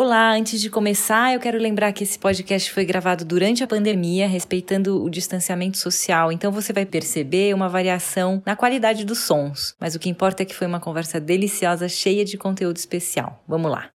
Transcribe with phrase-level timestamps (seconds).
[0.00, 4.28] Olá, antes de começar, eu quero lembrar que esse podcast foi gravado durante a pandemia,
[4.28, 9.96] respeitando o distanciamento social, então você vai perceber uma variação na qualidade dos sons, mas
[9.96, 13.42] o que importa é que foi uma conversa deliciosa, cheia de conteúdo especial.
[13.48, 13.88] Vamos lá.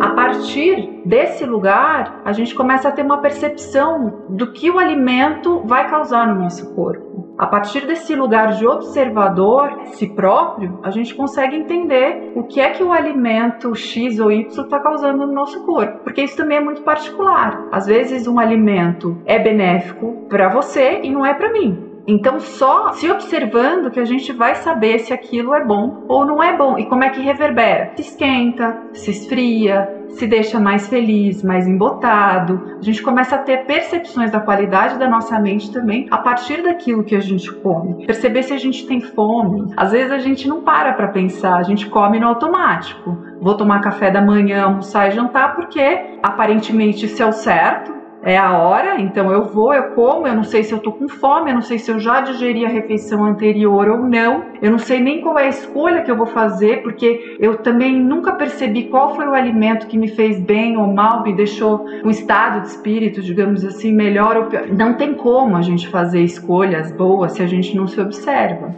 [0.00, 5.66] A partir desse lugar, a gente começa a ter uma percepção do que o alimento
[5.66, 7.27] vai causar no nosso corpo.
[7.38, 12.70] A partir desse lugar de observador, si próprio, a gente consegue entender o que é
[12.70, 16.60] que o alimento X ou Y está causando no nosso corpo, porque isso também é
[16.60, 17.68] muito particular.
[17.70, 21.87] Às vezes, um alimento é benéfico para você e não é para mim.
[22.10, 26.42] Então, só se observando que a gente vai saber se aquilo é bom ou não
[26.42, 27.92] é bom e como é que reverbera.
[27.96, 32.78] Se esquenta, se esfria, se deixa mais feliz, mais embotado.
[32.78, 37.04] A gente começa a ter percepções da qualidade da nossa mente também a partir daquilo
[37.04, 38.06] que a gente come.
[38.06, 39.70] Perceber se a gente tem fome.
[39.76, 43.18] Às vezes a gente não para para pensar, a gente come no automático.
[43.38, 48.36] Vou tomar café da manhã, almoçar e jantar porque aparentemente isso é o certo, é
[48.36, 51.50] a hora, então eu vou, eu como, eu não sei se eu tô com fome,
[51.50, 55.00] eu não sei se eu já digeri a refeição anterior ou não, eu não sei
[55.00, 59.14] nem qual é a escolha que eu vou fazer, porque eu também nunca percebi qual
[59.14, 63.22] foi o alimento que me fez bem ou mal, me deixou um estado de espírito,
[63.22, 64.66] digamos assim, melhor ou pior.
[64.68, 68.74] Não tem como a gente fazer escolhas boas se a gente não se observa.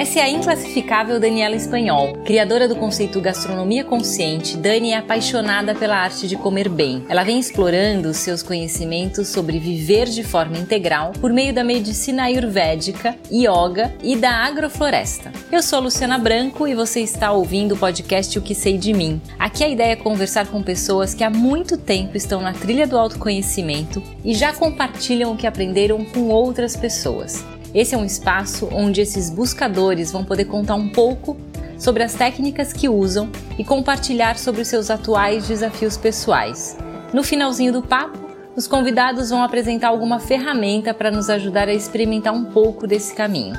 [0.00, 2.14] Essa é a inclassificável Daniela Espanhol.
[2.24, 7.04] Criadora do conceito gastronomia consciente, Dani é apaixonada pela arte de comer bem.
[7.06, 13.14] Ela vem explorando seus conhecimentos sobre viver de forma integral por meio da medicina ayurvédica,
[13.30, 15.30] yoga e da agrofloresta.
[15.52, 19.20] Eu sou Luciana Branco e você está ouvindo o podcast O que sei de mim.
[19.38, 22.96] Aqui a ideia é conversar com pessoas que há muito tempo estão na trilha do
[22.96, 27.44] autoconhecimento e já compartilham o que aprenderam com outras pessoas.
[27.74, 31.36] Esse é um espaço onde esses buscadores vão poder contar um pouco
[31.78, 36.76] sobre as técnicas que usam e compartilhar sobre os seus atuais desafios pessoais.
[37.12, 38.18] No finalzinho do papo,
[38.56, 43.54] os convidados vão apresentar alguma ferramenta para nos ajudar a experimentar um pouco desse caminho.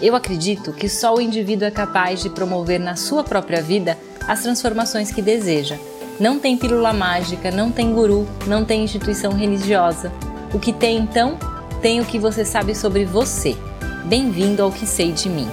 [0.00, 4.42] Eu acredito que só o indivíduo é capaz de promover na sua própria vida as
[4.42, 5.76] transformações que deseja.
[6.18, 10.10] Não tem pílula mágica, não tem guru, não tem instituição religiosa.
[10.52, 11.38] O que tem então
[11.82, 13.56] tem o que você sabe sobre você.
[14.04, 15.48] Bem-vindo ao que sei de mim.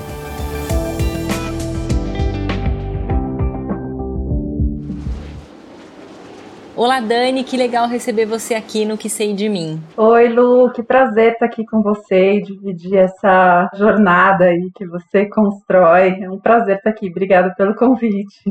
[6.76, 9.82] Olá, Dani, que legal receber você aqui no Que Sei de Mim.
[9.98, 15.26] Oi, Lu, que prazer estar aqui com você e dividir essa jornada aí que você
[15.26, 16.22] constrói.
[16.22, 17.10] É um prazer estar aqui.
[17.10, 18.50] Obrigada pelo convite.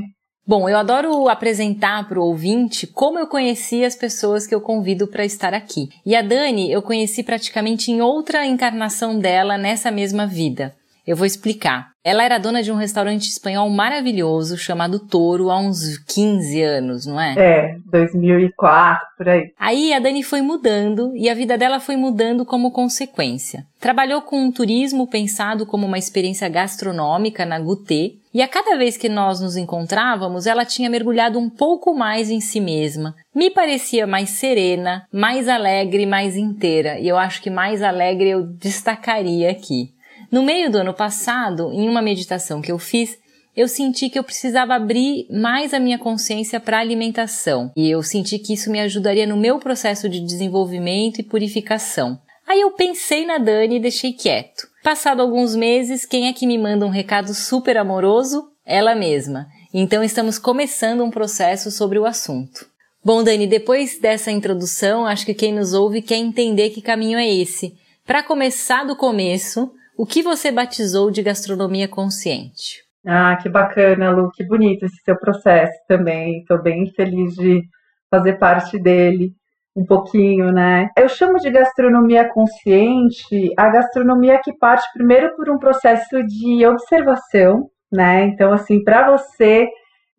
[0.49, 5.07] Bom, eu adoro apresentar para o ouvinte como eu conheci as pessoas que eu convido
[5.07, 5.91] para estar aqui.
[6.07, 10.75] E a Dani eu conheci praticamente em outra encarnação dela nessa mesma vida.
[11.09, 11.93] Eu vou explicar.
[12.05, 17.19] Ela era dona de um restaurante espanhol maravilhoso chamado Toro há uns 15 anos, não
[17.19, 17.35] é?
[17.39, 19.51] É, 2004, por aí.
[19.59, 23.65] Aí a Dani foi mudando e a vida dela foi mudando como consequência.
[23.81, 28.99] Trabalhou com um turismo pensado como uma experiência gastronômica na Gutê e a cada vez
[28.99, 33.15] que nós nos encontrávamos, ela tinha mergulhado um pouco mais em si mesma.
[33.35, 38.43] Me parecia mais serena, mais alegre, mais inteira, e eu acho que mais alegre eu
[38.43, 39.97] destacaria aqui.
[40.31, 43.19] No meio do ano passado, em uma meditação que eu fiz,
[43.57, 48.03] eu senti que eu precisava abrir mais a minha consciência para a alimentação e eu
[48.03, 52.21] senti que isso me ajudaria no meu processo de desenvolvimento e purificação.
[52.47, 54.69] Aí eu pensei na Dani e deixei quieto.
[54.85, 58.49] Passado alguns meses, quem é que me manda um recado super amoroso?
[58.65, 59.49] Ela mesma.
[59.73, 62.67] Então estamos começando um processo sobre o assunto.
[63.05, 67.29] Bom, Dani, depois dessa introdução, acho que quem nos ouve quer entender que caminho é
[67.29, 67.75] esse.
[68.07, 72.85] Para começar do começo, o que você batizou de gastronomia consciente?
[73.05, 76.39] Ah, que bacana, Lu, que bonito esse seu processo também.
[76.39, 77.63] Estou bem feliz de
[78.09, 79.33] fazer parte dele
[79.75, 80.89] um pouquinho, né?
[80.97, 87.69] Eu chamo de gastronomia consciente a gastronomia que parte primeiro por um processo de observação,
[87.91, 88.27] né?
[88.27, 89.67] Então, assim, para você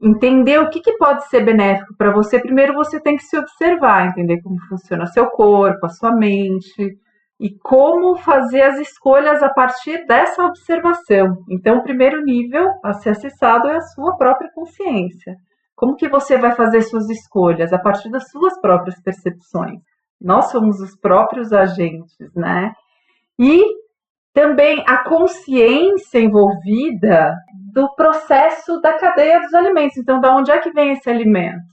[0.02, 4.08] entender o que, que pode ser benéfico para você, primeiro você tem que se observar,
[4.08, 6.98] entender como funciona seu corpo, a sua mente,
[7.40, 11.38] e como fazer as escolhas a partir dessa observação.
[11.50, 15.36] Então, o primeiro nível a ser acessado é a sua própria consciência.
[15.76, 19.80] Como que você vai fazer suas escolhas a partir das suas próprias percepções?
[20.20, 22.74] Nós somos os próprios agentes, né?
[23.40, 23.64] E
[24.34, 27.34] também a consciência envolvida
[27.74, 29.96] do processo da cadeia dos alimentos.
[29.96, 31.64] Então, da onde é que vem esse alimento?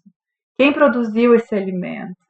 [0.56, 2.25] Quem produziu esse alimento?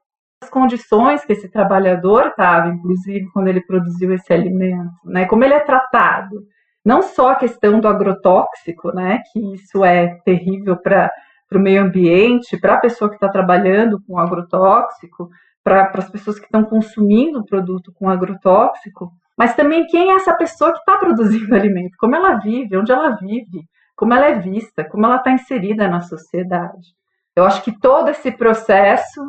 [0.51, 5.27] Condições que esse trabalhador estava, inclusive quando ele produziu esse alimento, né?
[5.27, 6.37] Como ele é tratado.
[6.85, 11.11] não só a questão do agrotóxico, né, que isso é terrível para
[11.53, 15.29] o meio ambiente, para a pessoa que está trabalhando com agrotóxico,
[15.65, 20.33] para as pessoas que estão consumindo o produto com agrotóxico, mas também quem é essa
[20.37, 23.65] pessoa que está produzindo alimento, como ela vive, onde ela vive,
[23.97, 26.95] como ela é vista, como ela está inserida na sociedade.
[27.35, 29.21] Eu acho que todo esse processo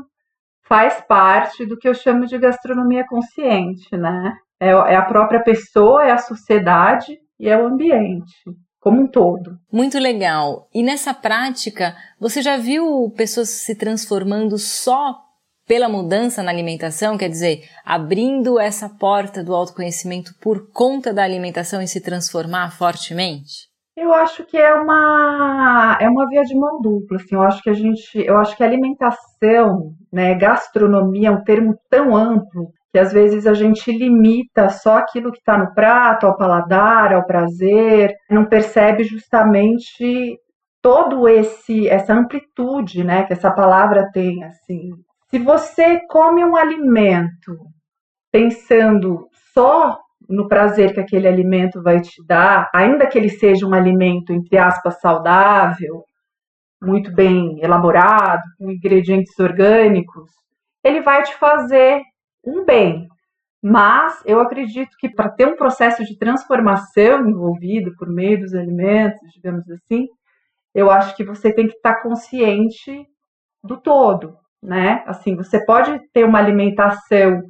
[0.68, 4.36] faz parte do que eu chamo de gastronomia consciente, né?
[4.60, 8.34] É, é a própria pessoa, é a sociedade e é o ambiente
[8.80, 9.58] como um todo.
[9.72, 10.69] Muito legal.
[10.74, 15.16] E nessa prática, você já viu pessoas se transformando só
[15.68, 21.81] pela mudança na alimentação, quer dizer, abrindo essa porta do autoconhecimento por conta da alimentação
[21.81, 23.68] e se transformar fortemente?
[23.98, 27.34] Eu acho que é uma é uma via de mão dupla, assim.
[27.34, 32.16] Eu acho que a gente, eu acho que alimentação, né, gastronomia é um termo tão
[32.16, 37.12] amplo que às vezes a gente limita só aquilo que está no prato, ao paladar,
[37.12, 40.38] ao prazer, não percebe justamente
[40.82, 44.92] todo esse essa amplitude, né, que essa palavra tem, assim,
[45.30, 47.58] se você come um alimento
[48.32, 49.98] pensando só
[50.30, 54.58] no prazer que aquele alimento vai te dar, ainda que ele seja um alimento, entre
[54.58, 56.04] aspas, saudável,
[56.82, 60.30] muito bem elaborado, com ingredientes orgânicos,
[60.84, 62.02] ele vai te fazer
[62.46, 63.08] um bem.
[63.64, 69.20] Mas eu acredito que para ter um processo de transformação envolvido por meio dos alimentos,
[69.34, 70.08] digamos assim,
[70.74, 73.06] eu acho que você tem que estar consciente
[73.64, 75.04] do todo né?
[75.06, 77.42] Assim, você pode ter uma alimentação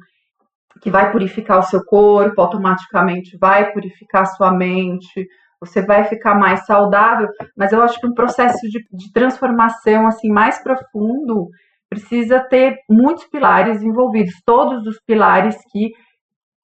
[0.80, 5.26] que vai purificar o seu corpo, automaticamente vai purificar a sua mente,
[5.60, 10.28] você vai ficar mais saudável, mas eu acho que um processo de, de transformação assim
[10.28, 11.48] mais profundo
[11.88, 15.90] precisa ter muitos pilares envolvidos, todos os pilares que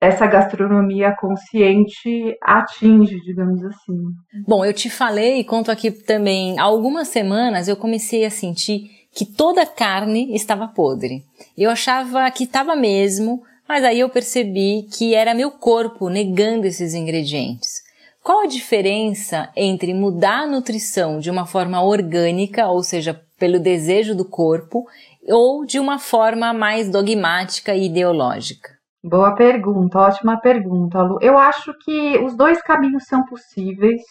[0.01, 3.99] essa gastronomia consciente atinge, digamos assim.
[4.47, 8.89] Bom, eu te falei e conto aqui também, há algumas semanas eu comecei a sentir
[9.12, 11.23] que toda carne estava podre.
[11.57, 16.93] Eu achava que estava mesmo, mas aí eu percebi que era meu corpo negando esses
[16.93, 17.84] ingredientes.
[18.20, 24.17] Qual a diferença entre mudar a nutrição de uma forma orgânica, ou seja, pelo desejo
[24.17, 24.88] do corpo,
[25.28, 28.70] ou de uma forma mais dogmática e ideológica?
[29.05, 31.19] Boa pergunta, ótima pergunta, Lu.
[31.23, 34.02] Eu acho que os dois caminhos são possíveis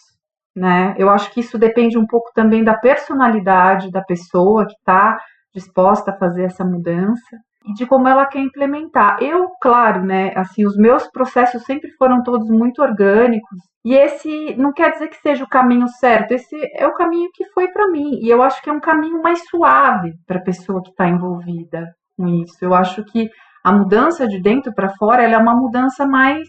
[0.56, 0.96] né?
[0.98, 5.16] Eu acho que isso depende um pouco também da personalidade da pessoa que está
[5.54, 7.36] disposta a fazer essa mudança
[7.70, 9.18] e de como ela quer implementar.
[9.22, 14.72] Eu, claro, né, assim, os meus processos sempre foram todos muito orgânicos, e esse não
[14.72, 18.18] quer dizer que seja o caminho certo, esse é o caminho que foi para mim,
[18.20, 21.94] e eu acho que é um caminho mais suave para a pessoa que está envolvida
[22.16, 22.56] com isso.
[22.60, 23.30] Eu acho que
[23.64, 26.48] a mudança de dentro para fora, é uma mudança mais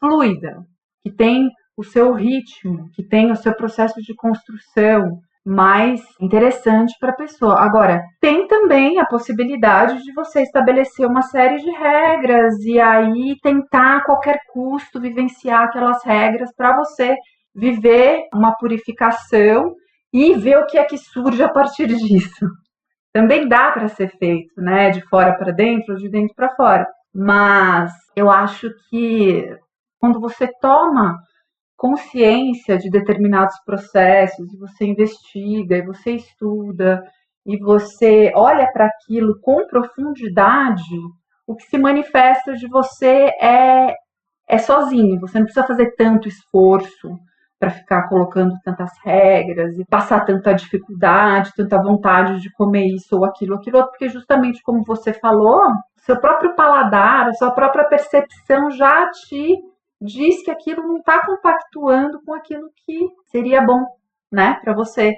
[0.00, 0.64] fluida,
[1.02, 7.10] que tem o seu ritmo, que tem o seu processo de construção mais interessante para
[7.10, 7.60] a pessoa.
[7.60, 13.98] Agora, tem também a possibilidade de você estabelecer uma série de regras e aí tentar
[13.98, 17.14] a qualquer custo vivenciar aquelas regras para você
[17.54, 19.72] viver uma purificação
[20.12, 22.44] e ver o que é que surge a partir disso.
[23.12, 26.86] Também dá para ser feito, né, de fora para dentro de dentro para fora.
[27.14, 29.48] Mas eu acho que
[30.00, 31.18] quando você toma
[31.76, 37.02] consciência de determinados processos, você investiga, você estuda,
[37.44, 40.82] e você olha para aquilo com profundidade,
[41.46, 43.94] o que se manifesta de você é,
[44.48, 47.16] é sozinho, você não precisa fazer tanto esforço
[47.58, 53.24] para ficar colocando tantas regras e passar tanta dificuldade, tanta vontade de comer isso ou
[53.24, 55.62] aquilo, aquilo outro, porque justamente como você falou,
[55.98, 59.56] seu próprio paladar, a sua própria percepção já te
[60.00, 63.84] diz que aquilo não está compactuando com aquilo que seria bom,
[64.30, 65.14] né, para você,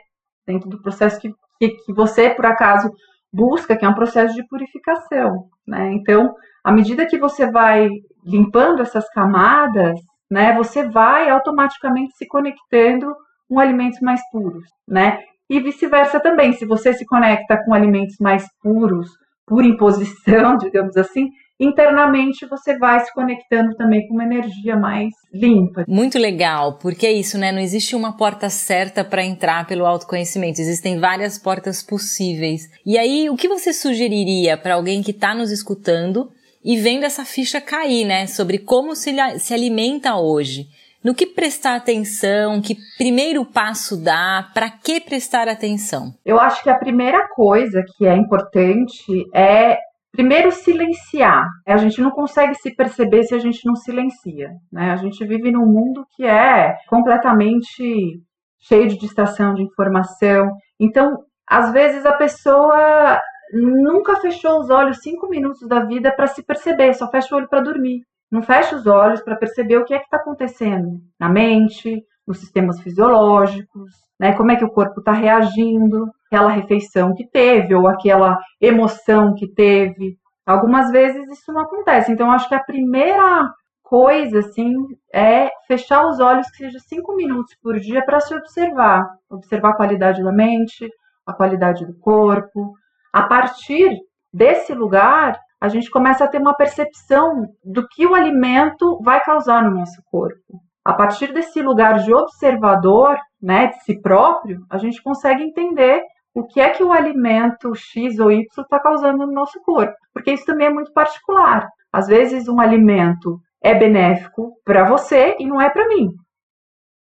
[0.47, 2.91] dentro do processo que, que, que, você, por acaso,
[3.33, 5.93] busca, que é um processo de purificação, né?
[5.93, 7.89] Então, à medida que você vai
[8.25, 13.15] limpando essas camadas, né, você vai automaticamente se conectando
[13.49, 15.19] com alimentos mais puros, né?
[15.49, 19.11] E vice-versa também, se você se conecta com alimentos mais puros,
[19.47, 25.85] por imposição, digamos assim, internamente você vai se conectando também com uma energia mais limpa.
[25.89, 27.51] Muito legal, porque é isso, né?
[27.51, 32.63] Não existe uma porta certa para entrar pelo autoconhecimento, existem várias portas possíveis.
[32.87, 36.31] E aí, o que você sugeriria para alguém que está nos escutando
[36.65, 38.27] e vendo essa ficha cair, né?
[38.27, 40.67] Sobre como se, se alimenta hoje?
[41.03, 42.61] No que prestar atenção?
[42.61, 44.51] Que primeiro passo dá?
[44.53, 46.13] Para que prestar atenção?
[46.27, 49.79] Eu acho que a primeira coisa que é importante é
[50.13, 51.47] Primeiro, silenciar.
[51.67, 54.51] A gente não consegue se perceber se a gente não silencia.
[54.73, 54.91] Né?
[54.91, 58.21] A gente vive num mundo que é completamente
[58.61, 60.51] cheio de distração, de informação.
[60.81, 63.21] Então, às vezes, a pessoa
[63.53, 67.49] nunca fechou os olhos cinco minutos da vida para se perceber, só fecha o olho
[67.49, 68.03] para dormir.
[68.31, 72.41] Não fecha os olhos para perceber o que é que está acontecendo na mente, nos
[72.41, 74.35] sistemas fisiológicos, né?
[74.35, 79.49] Como é que o corpo está reagindo, aquela refeição que teve ou aquela emoção que
[79.49, 80.17] teve.
[80.47, 82.13] Algumas vezes isso não acontece.
[82.13, 83.49] Então, acho que a primeira
[83.83, 84.75] coisa, assim,
[85.13, 89.07] é fechar os olhos, que seja cinco minutos por dia, para se observar.
[89.31, 90.89] Observar a qualidade da mente,
[91.27, 92.75] a qualidade do corpo.
[93.13, 93.91] A partir
[94.33, 99.63] desse lugar, a gente começa a ter uma percepção do que o alimento vai causar
[99.65, 100.61] no nosso corpo.
[100.89, 106.01] A partir desse lugar de observador, né, de si próprio, a gente consegue entender
[106.35, 110.33] o que é que o alimento X ou Y está causando no nosso corpo, porque
[110.33, 111.69] isso também é muito particular.
[111.93, 116.09] Às vezes um alimento é benéfico para você e não é para mim.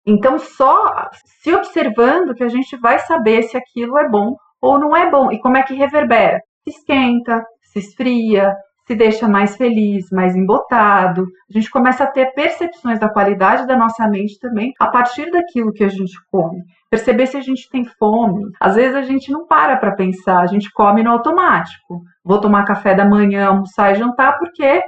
[0.07, 1.09] Então, só
[1.41, 5.29] se observando que a gente vai saber se aquilo é bom ou não é bom
[5.29, 6.39] e como é que reverbera.
[6.63, 11.25] Se esquenta, se esfria, se deixa mais feliz, mais embotado.
[11.49, 15.71] A gente começa a ter percepções da qualidade da nossa mente também a partir daquilo
[15.71, 16.61] que a gente come.
[16.89, 18.43] Perceber se a gente tem fome.
[18.59, 22.01] Às vezes a gente não para para pensar, a gente come no automático.
[22.23, 24.81] Vou tomar café da manhã, almoçar e jantar porque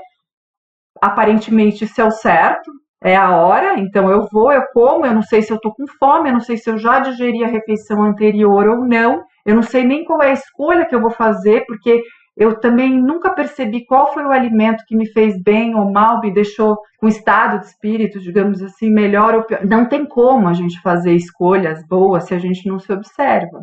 [1.02, 2.72] aparentemente isso é o certo,
[3.04, 5.86] é a hora, então eu vou, eu como, eu não sei se eu tô com
[6.00, 9.62] fome, eu não sei se eu já digeri a refeição anterior ou não, eu não
[9.62, 12.02] sei nem qual é a escolha que eu vou fazer, porque
[12.36, 16.34] eu também nunca percebi qual foi o alimento que me fez bem ou mal, me
[16.34, 19.66] deixou com estado de espírito, digamos assim, melhor ou pior.
[19.66, 23.62] Não tem como a gente fazer escolhas boas se a gente não se observa.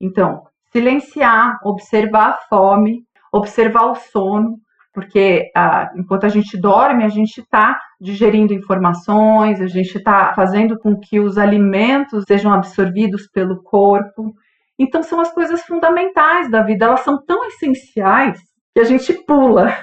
[0.00, 3.02] Então, silenciar, observar a fome,
[3.32, 4.56] observar o sono,
[4.94, 10.78] porque ah, enquanto a gente dorme, a gente está digerindo informações, a gente está fazendo
[10.78, 14.32] com que os alimentos sejam absorvidos pelo corpo.
[14.78, 18.38] Então, são as coisas fundamentais da vida, elas são tão essenciais
[18.74, 19.76] que a gente pula.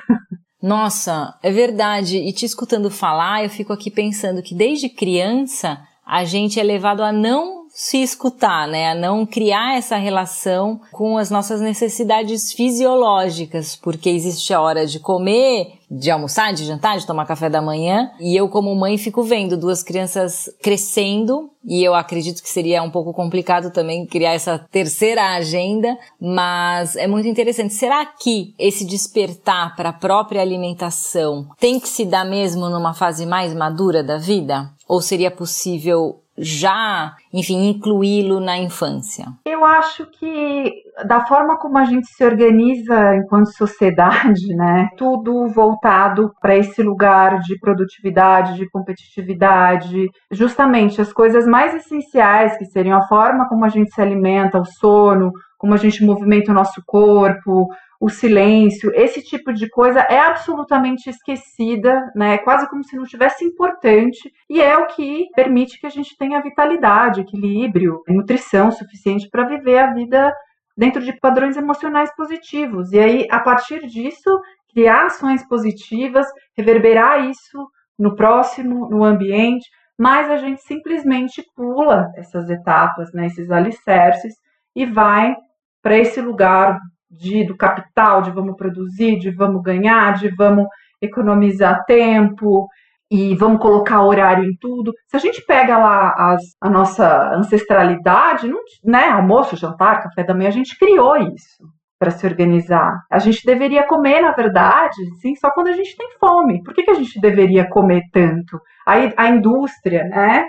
[0.61, 2.17] Nossa, é verdade.
[2.17, 7.01] E te escutando falar, eu fico aqui pensando que desde criança a gente é levado
[7.01, 8.91] a não se escutar, né?
[8.91, 14.99] A não criar essa relação com as nossas necessidades fisiológicas, porque existe a hora de
[14.99, 19.23] comer, de almoçar, de jantar, de tomar café da manhã, e eu como mãe fico
[19.23, 24.59] vendo duas crianças crescendo, e eu acredito que seria um pouco complicado também criar essa
[24.71, 27.73] terceira agenda, mas é muito interessante.
[27.73, 33.25] Será que esse despertar para a própria alimentação tem que se dar mesmo numa fase
[33.25, 34.69] mais madura da vida?
[34.87, 39.25] Ou seria possível já, enfim, incluí-lo na infância?
[39.45, 40.73] Eu acho que
[41.05, 47.39] da forma como a gente se organiza enquanto sociedade, né, tudo voltado para esse lugar
[47.39, 53.69] de produtividade, de competitividade, justamente as coisas mais essenciais que seriam a forma como a
[53.69, 57.67] gente se alimenta, o sono, como a gente movimenta o nosso corpo,
[58.01, 62.39] o silêncio, esse tipo de coisa é absolutamente esquecida, né?
[62.39, 66.41] Quase como se não tivesse importante, e é o que permite que a gente tenha
[66.41, 70.33] vitalidade, equilíbrio, nutrição suficiente para viver a vida
[70.75, 72.91] dentro de padrões emocionais positivos.
[72.91, 74.41] E aí, a partir disso,
[74.73, 76.25] criar ações positivas,
[76.57, 77.67] reverberar isso
[77.99, 84.33] no próximo, no ambiente, mas a gente simplesmente pula essas etapas, né, esses alicerces
[84.75, 85.35] e vai
[85.83, 86.79] para esse lugar
[87.11, 90.65] de, do capital, de vamos produzir, de vamos ganhar, de vamos
[91.01, 92.67] economizar tempo
[93.09, 94.93] e vamos colocar horário em tudo.
[95.07, 100.33] Se a gente pega lá as, a nossa ancestralidade, não, né, almoço, jantar, café da
[100.33, 101.67] manhã, a gente criou isso
[101.99, 102.99] para se organizar.
[103.11, 106.63] A gente deveria comer, na verdade, sim, só quando a gente tem fome.
[106.63, 108.59] Por que, que a gente deveria comer tanto?
[108.87, 110.45] Aí a indústria, né,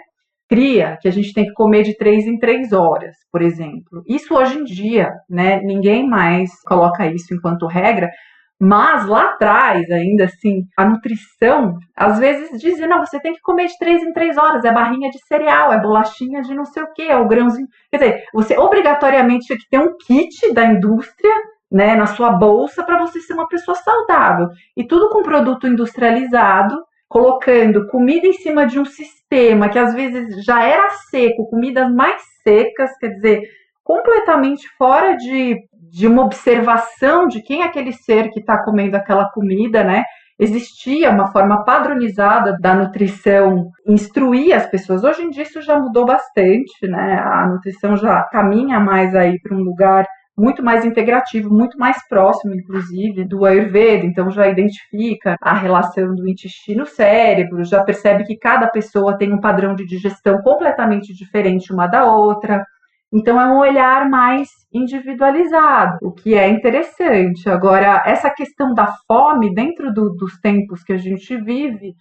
[0.52, 4.02] cria que a gente tem que comer de três em três horas, por exemplo.
[4.06, 5.62] Isso hoje em dia, né?
[5.62, 8.10] Ninguém mais coloca isso enquanto regra,
[8.60, 13.66] mas lá atrás, ainda assim, a nutrição, às vezes dizia, não, você tem que comer
[13.66, 16.92] de três em três horas, é barrinha de cereal, é bolachinha de não sei o
[16.92, 17.66] que, é o grãozinho.
[17.90, 21.32] Quer dizer, você obrigatoriamente tinha que ter um kit da indústria,
[21.70, 24.48] né, na sua bolsa para você ser uma pessoa saudável.
[24.76, 26.76] E tudo com produto industrializado,
[27.12, 32.22] colocando comida em cima de um sistema que às vezes já era seco, comidas mais
[32.42, 33.42] secas, quer dizer,
[33.84, 35.58] completamente fora de,
[35.90, 40.04] de uma observação de quem é aquele ser que está comendo aquela comida, né?
[40.38, 45.04] Existia uma forma padronizada da nutrição instruir as pessoas.
[45.04, 47.22] Hoje em dia isso já mudou bastante, né?
[47.22, 52.54] A nutrição já caminha mais aí para um lugar muito mais integrativo, muito mais próximo,
[52.54, 54.06] inclusive, do Ayurveda.
[54.06, 59.74] Então, já identifica a relação do intestino-cérebro, já percebe que cada pessoa tem um padrão
[59.74, 62.64] de digestão completamente diferente uma da outra.
[63.12, 67.48] Então, é um olhar mais individualizado, o que é interessante.
[67.50, 71.94] Agora, essa questão da fome, dentro do, dos tempos que a gente vive,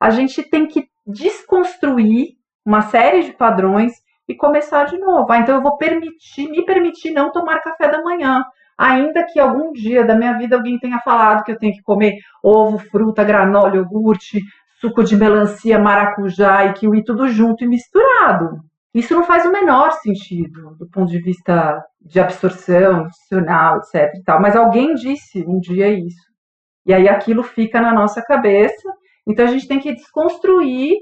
[0.00, 2.28] a gente tem que desconstruir
[2.64, 3.92] uma série de padrões
[4.28, 5.30] e começar de novo.
[5.30, 8.42] Ah, então eu vou permitir, me permitir não tomar café da manhã.
[8.76, 12.14] Ainda que algum dia da minha vida alguém tenha falado que eu tenho que comer
[12.42, 14.40] ovo, fruta, granola, iogurte,
[14.80, 18.58] suco de melancia, maracujá e kiwi tudo junto e misturado.
[18.92, 24.14] Isso não faz o menor sentido do ponto de vista de absorção nutricional, etc.
[24.14, 24.40] E tal.
[24.40, 26.32] Mas alguém disse um dia isso.
[26.86, 28.88] E aí aquilo fica na nossa cabeça.
[29.26, 30.96] Então a gente tem que desconstruir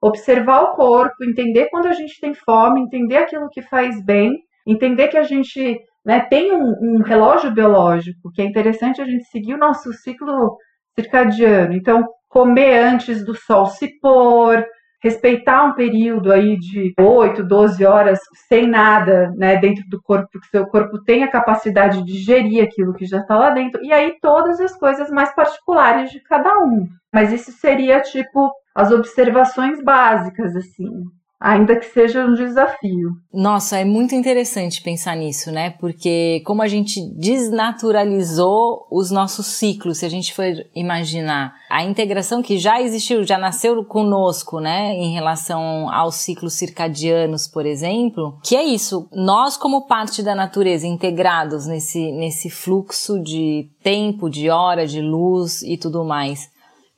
[0.00, 4.32] observar o corpo, entender quando a gente tem fome, entender aquilo que faz bem,
[4.66, 9.24] entender que a gente né, tem um, um, relógio biológico, que é interessante a gente
[9.24, 10.56] seguir o nosso ciclo
[10.98, 11.74] circadiano.
[11.74, 14.64] Então, comer antes do sol se pôr,
[15.02, 20.48] respeitar um período aí de 8, 12 horas sem nada né, dentro do corpo, porque
[20.48, 24.14] seu corpo tem a capacidade de digerir aquilo que já está lá dentro, e aí
[24.20, 26.86] todas as coisas mais particulares de cada um.
[27.12, 31.04] Mas isso seria tipo as observações básicas, assim,
[31.40, 33.12] ainda que seja um desafio.
[33.32, 35.70] Nossa, é muito interessante pensar nisso, né?
[35.70, 42.42] Porque como a gente desnaturalizou os nossos ciclos, se a gente for imaginar a integração
[42.42, 48.54] que já existiu, já nasceu conosco, né, em relação aos ciclos circadianos, por exemplo, que
[48.54, 54.86] é isso, nós como parte da natureza integrados nesse nesse fluxo de tempo, de hora,
[54.86, 56.50] de luz e tudo mais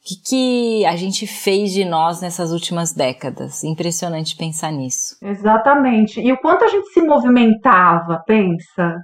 [0.02, 3.62] o que, que a gente fez de nós nessas últimas décadas?
[3.62, 5.16] Impressionante pensar nisso.
[5.22, 6.20] Exatamente.
[6.20, 8.96] E o quanto a gente se movimentava, pensa.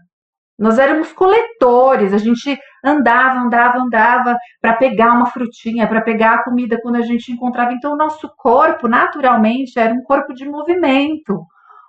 [0.59, 6.43] Nós éramos coletores, a gente andava, andava, andava para pegar uma frutinha, para pegar a
[6.43, 7.73] comida quando a gente encontrava.
[7.73, 11.45] Então, o nosso corpo, naturalmente, era um corpo de movimento,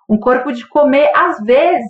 [0.07, 1.89] um corpo de comer às vezes,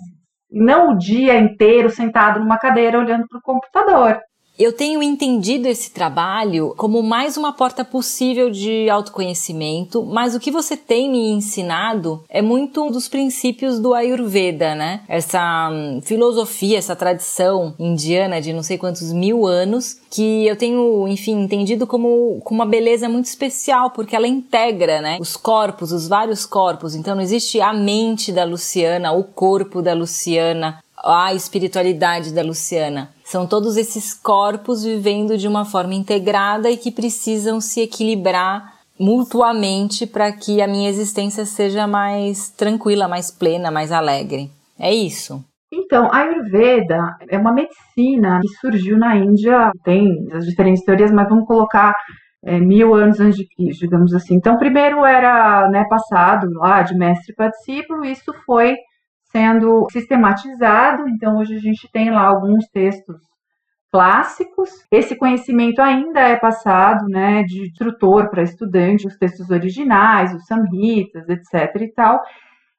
[0.50, 4.18] não o dia inteiro sentado numa cadeira olhando para o computador.
[4.60, 10.50] Eu tenho entendido esse trabalho como mais uma porta possível de autoconhecimento, mas o que
[10.50, 15.00] você tem me ensinado é muito dos princípios do Ayurveda, né?
[15.08, 21.08] Essa hum, filosofia, essa tradição indiana de não sei quantos mil anos, que eu tenho,
[21.08, 25.16] enfim, entendido como, como uma beleza muito especial, porque ela integra, né?
[25.18, 26.94] Os corpos, os vários corpos.
[26.94, 33.10] Então não existe a mente da Luciana, o corpo da Luciana, a espiritualidade da Luciana.
[33.24, 40.06] São todos esses corpos vivendo de uma forma integrada e que precisam se equilibrar mutuamente
[40.06, 44.50] para que a minha existência seja mais tranquila, mais plena, mais alegre.
[44.78, 45.42] É isso.
[45.72, 51.28] Então, a Ayurveda é uma medicina que surgiu na Índia, tem as diferentes teorias, mas
[51.28, 51.94] vamos colocar
[52.44, 54.34] é, mil anos antes de Cristo, digamos assim.
[54.34, 58.76] Então, primeiro era né, passado lá de mestre para discípulo, isso foi
[59.30, 61.08] sendo sistematizado.
[61.08, 63.16] Então, hoje a gente tem lá alguns textos
[63.90, 64.70] clássicos.
[64.90, 71.28] Esse conhecimento ainda é passado, né, de instrutor para estudante, os textos originais, os samhitas,
[71.28, 71.82] etc.
[71.82, 72.20] e tal.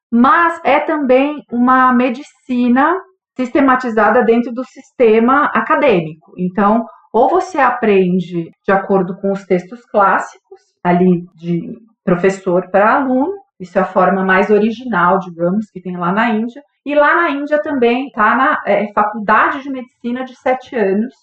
[0.10, 2.94] Mas é também uma medicina
[3.36, 6.34] sistematizada dentro do sistema acadêmico.
[6.38, 13.34] Então, ou você aprende de acordo com os textos clássicos, ali de professor para aluno,
[13.62, 16.64] isso é a forma mais original, digamos, que tem lá na Índia.
[16.84, 21.14] E lá na Índia também está na é, faculdade de medicina de sete anos.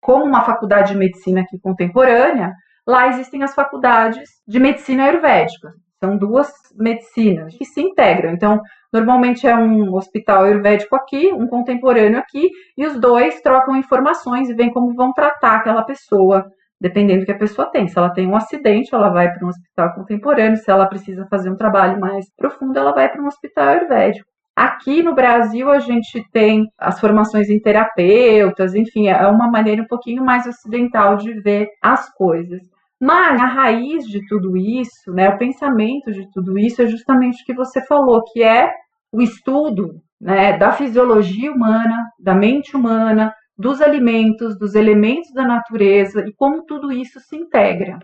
[0.00, 2.52] Como uma faculdade de medicina aqui contemporânea,
[2.86, 5.72] lá existem as faculdades de medicina ayurvédica.
[5.98, 8.30] São duas medicinas que se integram.
[8.30, 8.60] Então,
[8.92, 14.54] normalmente é um hospital ayurvédico aqui, um contemporâneo aqui, e os dois trocam informações e
[14.54, 16.46] veem como vão tratar aquela pessoa
[16.80, 17.88] dependendo do que a pessoa tem.
[17.88, 20.56] Se ela tem um acidente, ela vai para um hospital contemporâneo.
[20.56, 24.28] Se ela precisa fazer um trabalho mais profundo, ela vai para um hospital ayurvédico.
[24.56, 29.86] Aqui no Brasil, a gente tem as formações em terapeutas, enfim, é uma maneira um
[29.86, 32.60] pouquinho mais ocidental de ver as coisas.
[33.00, 37.46] Mas a raiz de tudo isso, né, o pensamento de tudo isso é justamente o
[37.46, 38.68] que você falou, que é
[39.12, 46.24] o estudo né, da fisiologia humana, da mente humana, dos alimentos, dos elementos da natureza
[46.26, 47.98] e como tudo isso se integra.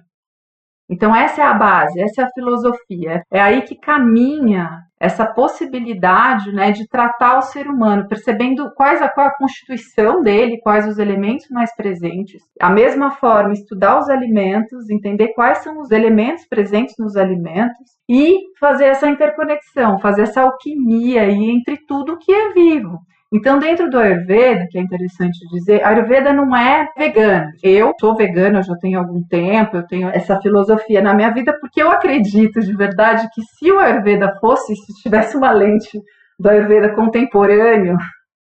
[0.89, 3.23] Então, essa é a base, essa é a filosofia.
[3.31, 9.09] É aí que caminha essa possibilidade né, de tratar o ser humano, percebendo quais a,
[9.09, 12.43] qual a constituição dele, quais os elementos mais presentes.
[12.61, 18.39] A mesma forma, estudar os alimentos, entender quais são os elementos presentes nos alimentos e
[18.59, 22.99] fazer essa interconexão, fazer essa alquimia aí entre tudo que é vivo.
[23.35, 27.51] Então, dentro do Ayurveda, que é interessante dizer, Ayurveda não é vegano.
[27.65, 31.83] Eu sou vegana já tenho algum tempo, eu tenho essa filosofia na minha vida, porque
[31.83, 36.01] eu acredito de verdade que se o Ayurveda fosse, se tivesse uma lente
[36.39, 37.97] do Ayurveda contemporâneo,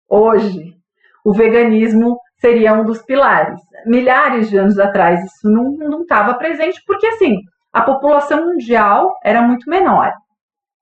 [0.09, 0.77] hoje,
[1.25, 3.59] o veganismo seria um dos pilares.
[3.87, 7.39] Milhares de anos atrás isso não estava presente, porque assim,
[7.73, 10.13] a população mundial era muito menor.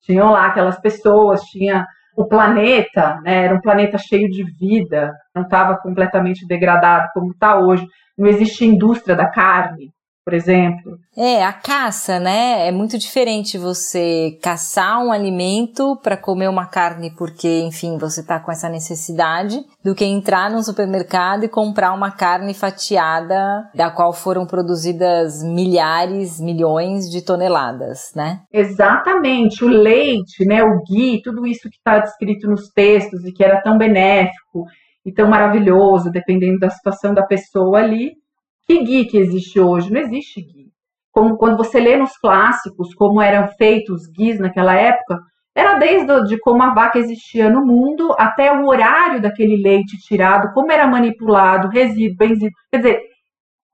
[0.02, 5.42] Tinham lá aquelas pessoas, tinha o planeta, né, era um planeta cheio de vida, não
[5.42, 7.86] estava completamente degradado como está hoje.
[8.16, 9.90] Não existe indústria da carne,
[10.24, 10.98] por exemplo.
[11.16, 12.68] É, a caça, né?
[12.68, 18.38] É muito diferente você caçar um alimento para comer uma carne porque, enfim, você está
[18.38, 24.12] com essa necessidade, do que entrar num supermercado e comprar uma carne fatiada da qual
[24.12, 28.42] foram produzidas milhares, milhões de toneladas, né?
[28.52, 29.64] Exatamente.
[29.64, 33.60] O leite, né, o ghee, tudo isso que está descrito nos textos e que era
[33.60, 34.66] tão benéfico
[35.04, 38.21] e tão maravilhoso, dependendo da situação da pessoa ali,
[38.66, 39.92] que ghee que existe hoje?
[39.92, 40.72] Não existe ghee.
[41.10, 45.20] Como quando você lê nos clássicos como eram feitos ghees naquela época,
[45.54, 50.52] era desde de como a vaca existia no mundo até o horário daquele leite tirado,
[50.54, 52.52] como era manipulado, resíduo, benzido.
[52.70, 53.02] Quer dizer,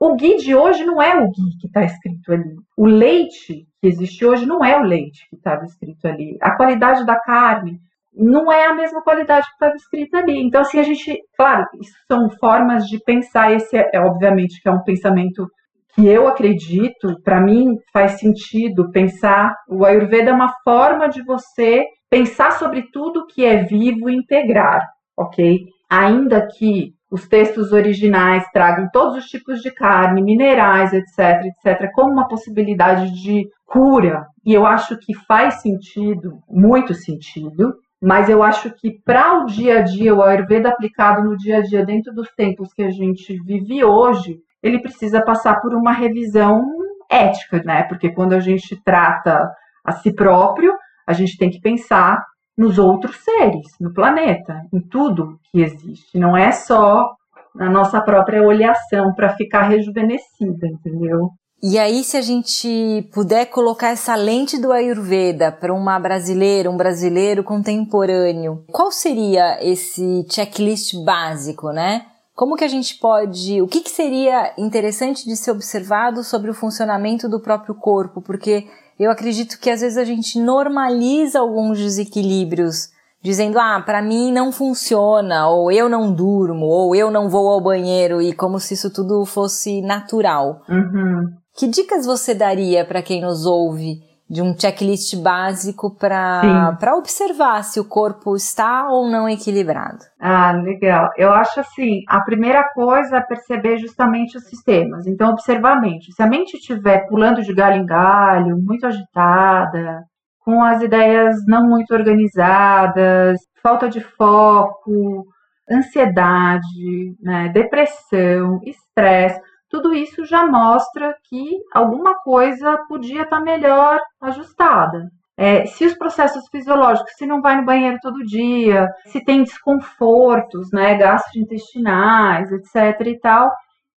[0.00, 2.56] o ghee de hoje não é o ghee que está escrito ali.
[2.76, 6.36] O leite que existe hoje não é o leite que estava escrito ali.
[6.40, 7.80] A qualidade da carne,
[8.12, 10.42] não é a mesma qualidade que estava escrita ali.
[10.42, 11.64] Então, assim, a gente, claro,
[12.06, 13.52] são formas de pensar.
[13.52, 15.46] Esse é, é obviamente, que é um pensamento
[15.94, 19.54] que eu acredito, para mim faz sentido pensar.
[19.68, 24.86] O Ayurveda é uma forma de você pensar sobre tudo que é vivo e integrar,
[25.16, 25.58] ok?
[25.90, 32.12] Ainda que os textos originais tragam todos os tipos de carne, minerais, etc, etc, como
[32.12, 38.70] uma possibilidade de cura, e eu acho que faz sentido, muito sentido, mas eu acho
[38.74, 42.28] que para o dia a dia, o Ayurveda aplicado no dia a dia, dentro dos
[42.34, 46.64] tempos que a gente vive hoje, ele precisa passar por uma revisão
[47.10, 47.84] ética, né?
[47.84, 49.50] Porque quando a gente trata
[49.84, 50.72] a si próprio,
[51.06, 52.22] a gente tem que pensar
[52.56, 56.18] nos outros seres, no planeta, em tudo que existe.
[56.18, 57.14] Não é só
[57.54, 61.30] na nossa própria oleação para ficar rejuvenescida, entendeu?
[61.60, 66.76] E aí, se a gente puder colocar essa lente do Ayurveda para uma brasileira, um
[66.76, 72.06] brasileiro contemporâneo, qual seria esse checklist básico, né?
[72.32, 76.54] Como que a gente pode, o que, que seria interessante de ser observado sobre o
[76.54, 78.22] funcionamento do próprio corpo?
[78.22, 82.90] Porque eu acredito que às vezes a gente normaliza alguns desequilíbrios,
[83.20, 87.60] dizendo, ah, para mim não funciona, ou eu não durmo, ou eu não vou ao
[87.60, 90.62] banheiro, e como se isso tudo fosse natural.
[90.68, 91.32] Uhum.
[91.58, 97.80] Que dicas você daria para quem nos ouve de um checklist básico para observar se
[97.80, 99.98] o corpo está ou não equilibrado?
[100.20, 101.10] Ah, legal.
[101.16, 105.06] Eu acho assim, a primeira coisa é perceber justamente os sistemas.
[105.08, 106.12] Então, observar a mente.
[106.12, 110.04] Se a mente estiver pulando de galho em galho, muito agitada,
[110.44, 115.24] com as ideias não muito organizadas, falta de foco,
[115.68, 124.00] ansiedade, né, depressão, estresse, tudo isso já mostra que alguma coisa podia estar tá melhor
[124.20, 125.10] ajustada.
[125.36, 130.68] É, se os processos fisiológicos, se não vai no banheiro todo dia, se tem desconfortos,
[130.72, 133.48] né, gastrointestinais, etc e tal,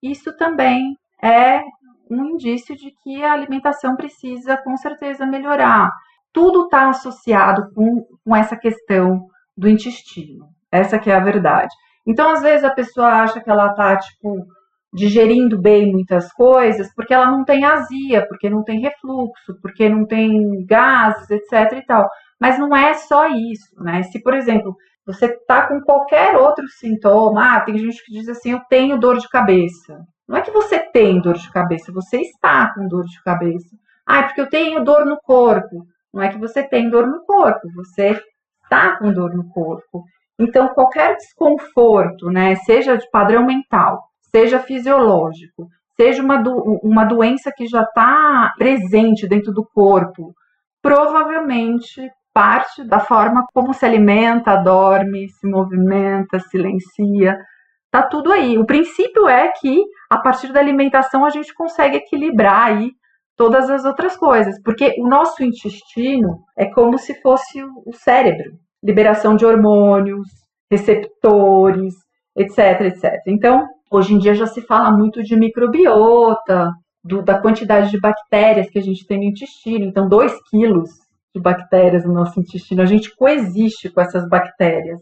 [0.03, 1.61] isso também é
[2.11, 5.89] um indício de que a alimentação precisa com certeza melhorar.
[6.33, 9.25] Tudo está associado com, com essa questão
[9.57, 10.45] do intestino.
[10.71, 11.73] Essa que é a verdade.
[12.05, 14.45] Então, às vezes, a pessoa acha que ela está, tipo,
[14.93, 20.05] digerindo bem muitas coisas, porque ela não tem azia, porque não tem refluxo, porque não
[20.05, 22.07] tem gases, etc e tal.
[22.39, 24.03] Mas não é só isso, né?
[24.03, 24.75] Se, por exemplo,
[25.05, 29.17] você tá com qualquer outro sintoma, ah, tem gente que diz assim, eu tenho dor
[29.17, 29.99] de cabeça.
[30.27, 33.75] Não é que você tem dor de cabeça, você está com dor de cabeça.
[34.07, 35.85] Ah, é porque eu tenho dor no corpo.
[36.13, 38.21] Não é que você tem dor no corpo, você
[38.63, 40.03] está com dor no corpo.
[40.39, 44.01] Então, qualquer desconforto, né, seja de padrão mental,
[44.33, 50.33] seja fisiológico, seja uma, do, uma doença que já está presente dentro do corpo,
[50.81, 57.37] provavelmente parte da forma como se alimenta, dorme, se movimenta, silencia.
[57.91, 58.57] Tá tudo aí.
[58.57, 62.91] O princípio é que a partir da alimentação a gente consegue equilibrar aí
[63.35, 68.51] todas as outras coisas, porque o nosso intestino é como se fosse o cérebro,
[68.83, 70.27] liberação de hormônios,
[70.69, 71.93] receptores,
[72.35, 73.21] etc, etc.
[73.27, 76.71] Então, Hoje em dia já se fala muito de microbiota,
[77.03, 79.83] do, da quantidade de bactérias que a gente tem no intestino.
[79.83, 80.89] Então, 2 quilos
[81.35, 85.01] de bactérias no nosso intestino, a gente coexiste com essas bactérias.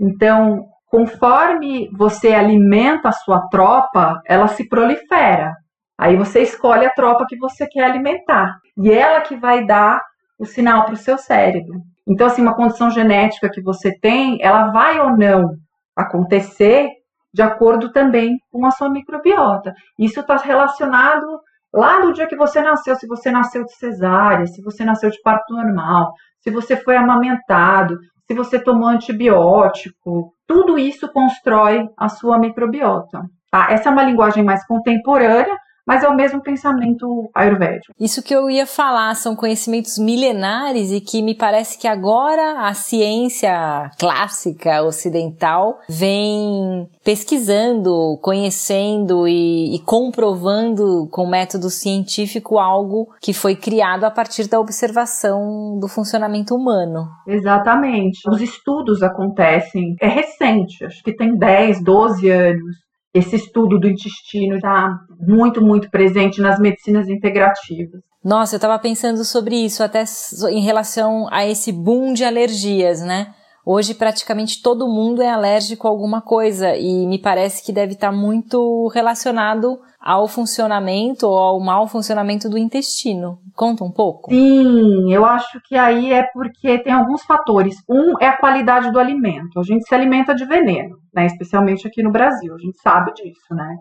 [0.00, 5.52] Então, conforme você alimenta a sua tropa, ela se prolifera.
[5.98, 8.56] Aí você escolhe a tropa que você quer alimentar.
[8.76, 10.00] E ela que vai dar
[10.38, 11.80] o sinal para o seu cérebro.
[12.06, 15.56] Então, assim, uma condição genética que você tem, ela vai ou não
[15.98, 16.88] acontecer
[17.34, 19.74] de acordo também com a sua microbiota.
[19.98, 21.26] Isso está relacionado
[21.74, 25.20] lá no dia que você nasceu, se você nasceu de cesárea, se você nasceu de
[25.22, 32.38] parto normal, se você foi amamentado, se você tomou antibiótico, tudo isso constrói a sua
[32.38, 33.22] microbiota.
[33.50, 33.68] Tá?
[33.70, 35.56] Essa é uma linguagem mais contemporânea,
[35.88, 37.94] mas é o mesmo pensamento ayurvédico.
[37.98, 42.74] Isso que eu ia falar são conhecimentos milenares e que me parece que agora a
[42.74, 53.56] ciência clássica ocidental vem pesquisando, conhecendo e, e comprovando com método científico algo que foi
[53.56, 57.08] criado a partir da observação do funcionamento humano.
[57.26, 58.28] Exatamente.
[58.28, 64.56] Os estudos acontecem, é recente, acho que tem 10, 12 anos esse estudo do intestino
[64.56, 68.00] está muito, muito presente nas medicinas integrativas.
[68.22, 70.04] Nossa, eu estava pensando sobre isso, até
[70.50, 73.32] em relação a esse boom de alergias, né?
[73.64, 78.10] Hoje praticamente todo mundo é alérgico a alguma coisa e me parece que deve estar
[78.10, 83.38] muito relacionado ao funcionamento ou ao mau funcionamento do intestino.
[83.54, 84.30] Conta um pouco.
[84.30, 87.76] Sim, eu acho que aí é porque tem alguns fatores.
[87.88, 89.58] Um é a qualidade do alimento.
[89.58, 91.26] A gente se alimenta de veneno, né?
[91.26, 93.74] Especialmente aqui no Brasil, a gente sabe disso, né?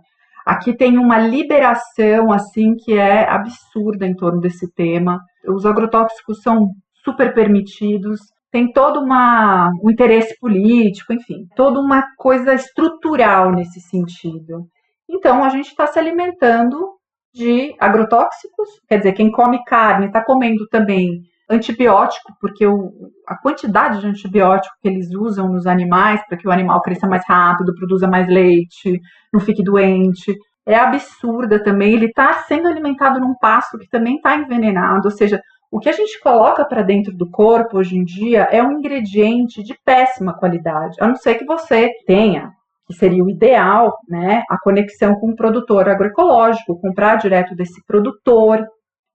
[0.45, 5.19] Aqui tem uma liberação assim que é absurda em torno desse tema.
[5.47, 6.69] Os agrotóxicos são
[7.03, 14.65] super permitidos tem todo uma, um interesse político, enfim, toda uma coisa estrutural nesse sentido.
[15.09, 16.97] Então, a gente está se alimentando
[17.33, 22.91] de agrotóxicos, quer dizer, quem come carne está comendo também antibiótico, porque o,
[23.27, 27.23] a quantidade de antibiótico que eles usam nos animais para que o animal cresça mais
[27.25, 28.99] rápido, produza mais leite,
[29.31, 31.93] não fique doente, é absurda também.
[31.93, 35.41] Ele está sendo alimentado num pasto que também está envenenado, ou seja,
[35.71, 39.63] o que a gente coloca para dentro do corpo hoje em dia é um ingrediente
[39.63, 42.51] de péssima qualidade, a não ser que você tenha,
[42.87, 48.65] que seria o ideal, né, a conexão com o produtor agroecológico, comprar direto desse produtor,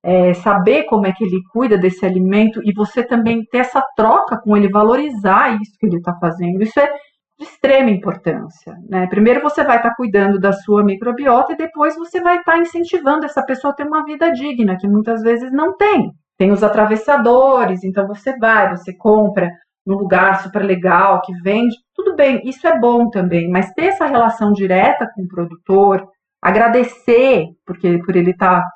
[0.04, 4.38] é, saber como é que ele cuida desse alimento e você também ter essa troca
[4.38, 6.62] com ele, valorizar isso que ele está fazendo.
[6.62, 6.92] Isso é
[7.38, 8.74] de extrema importância.
[8.88, 9.06] Né?
[9.06, 12.58] Primeiro você vai estar tá cuidando da sua microbiota e depois você vai estar tá
[12.58, 16.10] incentivando essa pessoa a ter uma vida digna, que muitas vezes não tem.
[16.36, 19.50] Tem os atravessadores, então você vai, você compra
[19.86, 24.06] num lugar super legal que vende, tudo bem, isso é bom também, mas ter essa
[24.06, 26.06] relação direta com o produtor,
[26.40, 28.68] agradecer porque por ele estar tá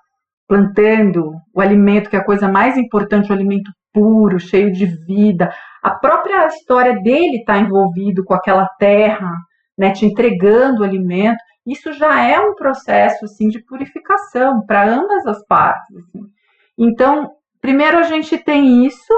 [0.49, 5.53] plantando o alimento que é a coisa mais importante, o alimento puro, cheio de vida,
[5.83, 9.33] a própria história dele está envolvido com aquela terra,
[9.79, 15.27] né, te entregando o alimento, isso já é um processo assim de purificação para ambas
[15.27, 15.97] as partes.
[15.97, 16.23] Assim.
[16.79, 17.31] Então,
[17.66, 19.12] Primeiro a gente tem isso,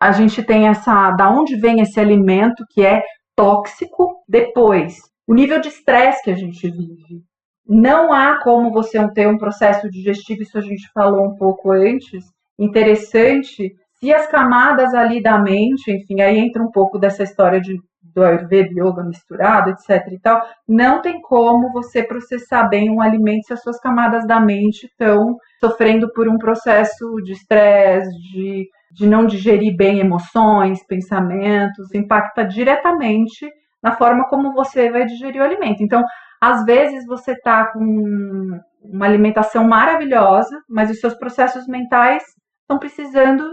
[0.00, 3.02] a gente tem essa, da onde vem esse alimento que é
[3.34, 4.22] tóxico.
[4.28, 7.22] Depois, o nível de estresse que a gente vive.
[7.68, 12.24] Não há como você ter um processo digestivo, isso a gente falou um pouco antes,
[12.58, 17.78] interessante, se as camadas ali da mente, enfim, aí entra um pouco dessa história de
[18.16, 23.46] do Ayurveda, Yoga misturado, etc e tal, não tem como você processar bem um alimento
[23.46, 29.06] se as suas camadas da mente estão sofrendo por um processo de estresse, de, de
[29.06, 33.46] não digerir bem emoções, pensamentos, impacta diretamente
[33.82, 35.82] na forma como você vai digerir o alimento.
[35.82, 36.02] Então,
[36.40, 42.22] às vezes você está com uma alimentação maravilhosa, mas os seus processos mentais
[42.62, 43.44] estão precisando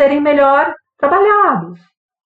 [0.00, 1.78] serem melhor trabalhados.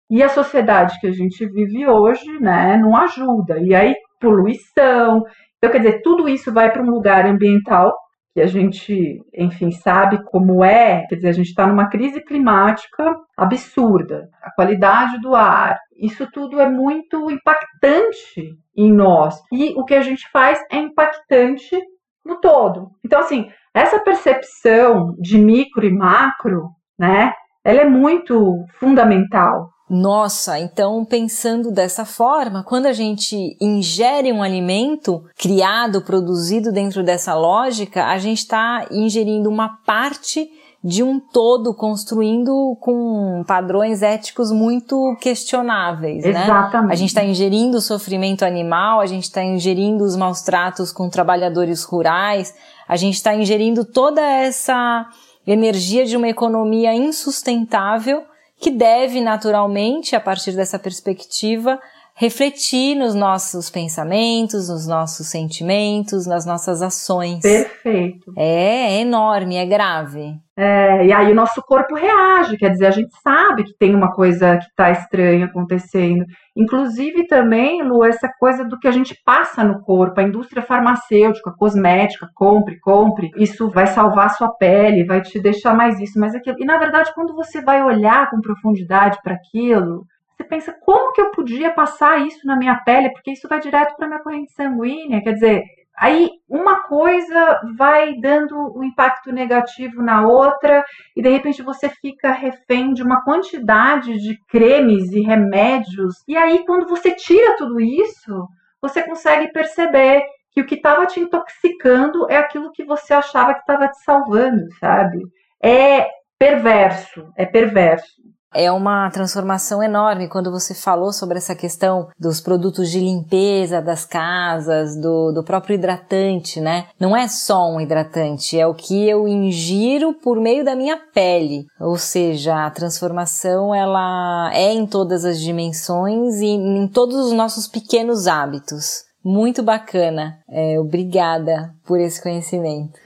[0.07, 3.57] E a sociedade que a gente vive hoje, né, não ajuda.
[3.59, 5.23] E aí, poluição.
[5.57, 7.91] Então, quer dizer, tudo isso vai para um lugar ambiental
[8.31, 11.03] que a gente, enfim, sabe como é.
[11.07, 14.29] Quer dizer, a gente está numa crise climática absurda.
[14.43, 19.41] A qualidade do ar, isso tudo é muito impactante em nós.
[19.51, 21.75] E o que a gente faz é impactante
[22.23, 22.91] no todo.
[23.03, 27.33] Então, assim, essa percepção de micro e macro, né,
[27.63, 35.23] ela é muito fundamental nossa, então pensando dessa forma, quando a gente ingere um alimento
[35.37, 40.49] criado, produzido dentro dessa lógica, a gente está ingerindo uma parte
[40.83, 46.43] de um todo, construindo com padrões éticos muito questionáveis, né?
[46.43, 46.91] Exatamente.
[46.91, 51.09] A gente está ingerindo o sofrimento animal, a gente está ingerindo os maus tratos com
[51.09, 52.53] trabalhadores rurais,
[52.87, 55.07] a gente está ingerindo toda essa
[55.45, 58.23] energia de uma economia insustentável
[58.59, 61.79] que deve naturalmente, a partir dessa perspectiva,
[62.15, 67.41] refletir nos nossos pensamentos, nos nossos sentimentos, nas nossas ações.
[67.41, 68.31] Perfeito.
[68.37, 70.35] É, é enorme, é grave.
[70.55, 74.11] É, e aí o nosso corpo reage, quer dizer, a gente sabe que tem uma
[74.11, 76.23] coisa que está estranha acontecendo.
[76.55, 81.51] Inclusive também, Lu, essa coisa do que a gente passa no corpo, a indústria farmacêutica,
[81.57, 86.35] cosmética, compre, compre, isso vai salvar a sua pele, vai te deixar mais isso, mais
[86.35, 86.57] aquilo.
[86.59, 90.05] E na verdade, quando você vai olhar com profundidade para aquilo,
[90.43, 93.11] você pensa, como que eu podia passar isso na minha pele?
[93.11, 95.21] Porque isso vai direto para minha corrente sanguínea.
[95.21, 95.63] Quer dizer,
[95.97, 100.83] aí uma coisa vai dando um impacto negativo na outra,
[101.15, 106.15] e de repente você fica refém de uma quantidade de cremes e remédios.
[106.27, 108.47] E aí, quando você tira tudo isso,
[108.81, 113.61] você consegue perceber que o que estava te intoxicando é aquilo que você achava que
[113.61, 115.19] estava te salvando, sabe?
[115.63, 118.21] É perverso, é perverso.
[118.53, 124.05] É uma transformação enorme quando você falou sobre essa questão dos produtos de limpeza das
[124.05, 126.85] casas, do, do próprio hidratante, né?
[126.99, 131.65] Não é só um hidratante, é o que eu ingiro por meio da minha pele.
[131.79, 137.67] Ou seja, a transformação ela é em todas as dimensões e em todos os nossos
[137.67, 139.03] pequenos hábitos.
[139.23, 140.39] Muito bacana.
[140.49, 142.99] É, obrigada por esse conhecimento.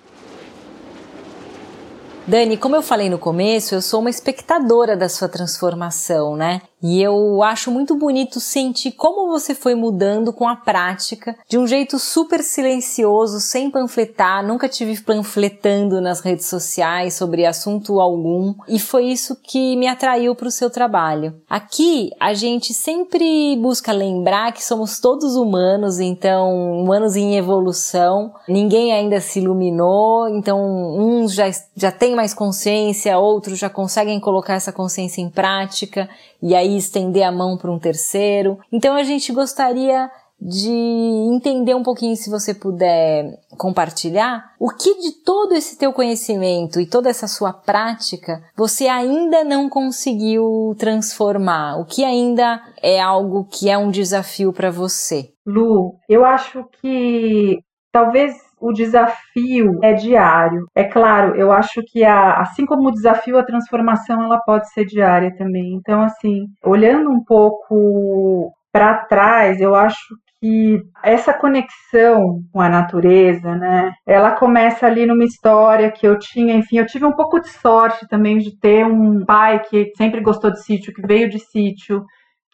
[2.28, 6.62] Dani, como eu falei no começo, eu sou uma espectadora da sua transformação, né?
[6.82, 11.66] E eu acho muito bonito sentir como você foi mudando com a prática, de um
[11.66, 18.78] jeito super silencioso, sem panfletar, nunca tive panfletando nas redes sociais sobre assunto algum, e
[18.80, 21.36] foi isso que me atraiu para o seu trabalho.
[21.50, 28.94] Aqui a gente sempre busca lembrar que somos todos humanos, então humanos em evolução, ninguém
[28.94, 30.60] ainda se iluminou, então
[31.00, 36.08] uns já, já têm mais consciência, outros já conseguem colocar essa consciência em prática,
[36.40, 38.58] e aí estender a mão para um terceiro.
[38.72, 40.72] Então a gente gostaria de
[41.34, 46.86] entender um pouquinho, se você puder compartilhar, o que de todo esse teu conhecimento e
[46.86, 51.80] toda essa sua prática você ainda não conseguiu transformar?
[51.80, 55.32] O que ainda é algo que é um desafio para você?
[55.46, 57.58] Lu, eu acho que
[57.92, 60.66] talvez o desafio é diário.
[60.76, 64.86] É claro, eu acho que a, assim como o desafio, a transformação ela pode ser
[64.86, 65.74] diária também.
[65.74, 73.56] Então, assim, olhando um pouco para trás, eu acho que essa conexão com a natureza,
[73.56, 73.92] né?
[74.06, 78.08] Ela começa ali numa história que eu tinha, enfim, eu tive um pouco de sorte
[78.08, 82.04] também de ter um pai que sempre gostou de sítio, que veio de sítio,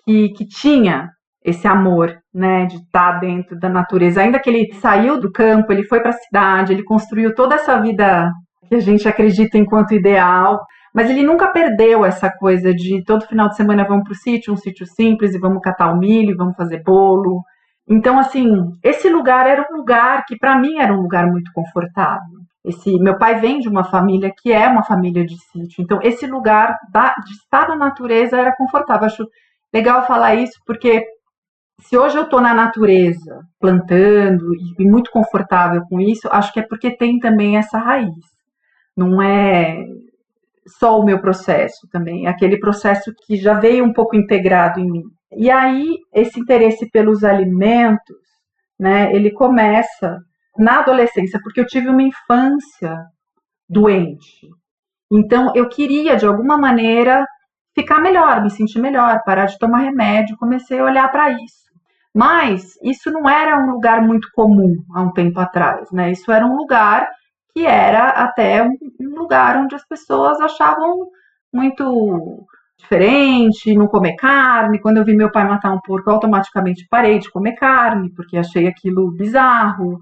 [0.06, 1.10] que, que tinha
[1.44, 4.22] esse amor, né, de estar dentro da natureza.
[4.22, 7.80] Ainda que ele saiu do campo, ele foi para a cidade, ele construiu toda essa
[7.82, 8.32] vida
[8.68, 10.60] que a gente acredita enquanto ideal,
[10.94, 14.54] mas ele nunca perdeu essa coisa de todo final de semana vamos para o sítio,
[14.54, 17.42] um sítio simples e vamos catar o milho, vamos fazer bolo.
[17.88, 18.48] Então, assim,
[18.82, 22.40] esse lugar era um lugar que para mim era um lugar muito confortável.
[22.64, 26.26] Esse meu pai vem de uma família que é uma família de sítio, então esse
[26.26, 29.06] lugar da, de estar na natureza era confortável.
[29.06, 29.28] Acho
[29.74, 31.04] legal falar isso porque
[31.82, 36.68] se hoje eu estou na natureza, plantando e muito confortável com isso, acho que é
[36.68, 38.14] porque tem também essa raiz.
[38.96, 39.84] Não é
[40.80, 44.90] só o meu processo também, é aquele processo que já veio um pouco integrado em
[44.90, 45.04] mim.
[45.36, 48.18] E aí, esse interesse pelos alimentos,
[48.80, 50.20] né, ele começa
[50.58, 52.98] na adolescência, porque eu tive uma infância
[53.68, 54.48] doente.
[55.12, 57.26] Então, eu queria, de alguma maneira,
[57.76, 61.64] ficar melhor, me sentir melhor, parar de tomar remédio, comecei a olhar para isso.
[62.14, 66.12] Mas isso não era um lugar muito comum há um tempo atrás, né?
[66.12, 67.08] Isso era um lugar
[67.54, 68.78] que era até um
[69.16, 71.08] lugar onde as pessoas achavam
[71.52, 72.46] muito
[72.78, 74.80] diferente, não comer carne.
[74.80, 78.38] Quando eu vi meu pai matar um porco, eu automaticamente parei de comer carne, porque
[78.38, 80.00] achei aquilo bizarro,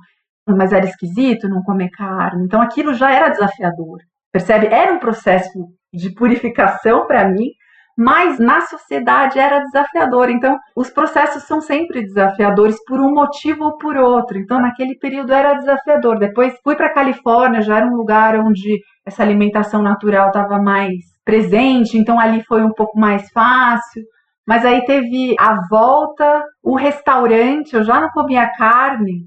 [0.48, 2.44] mas era esquisito não comer carne.
[2.46, 4.00] Então aquilo já era desafiador.
[4.32, 4.68] Percebe?
[4.68, 7.52] Era um processo de purificação para mim
[7.98, 10.30] mas na sociedade era desafiador.
[10.30, 14.38] Então, os processos são sempre desafiadores por um motivo ou por outro.
[14.38, 16.20] Então, naquele período era desafiador.
[16.20, 20.96] Depois fui para a Califórnia, já era um lugar onde essa alimentação natural estava mais
[21.24, 24.04] presente, então ali foi um pouco mais fácil.
[24.48, 29.26] Mas aí teve a volta, o restaurante, eu já não comia carne,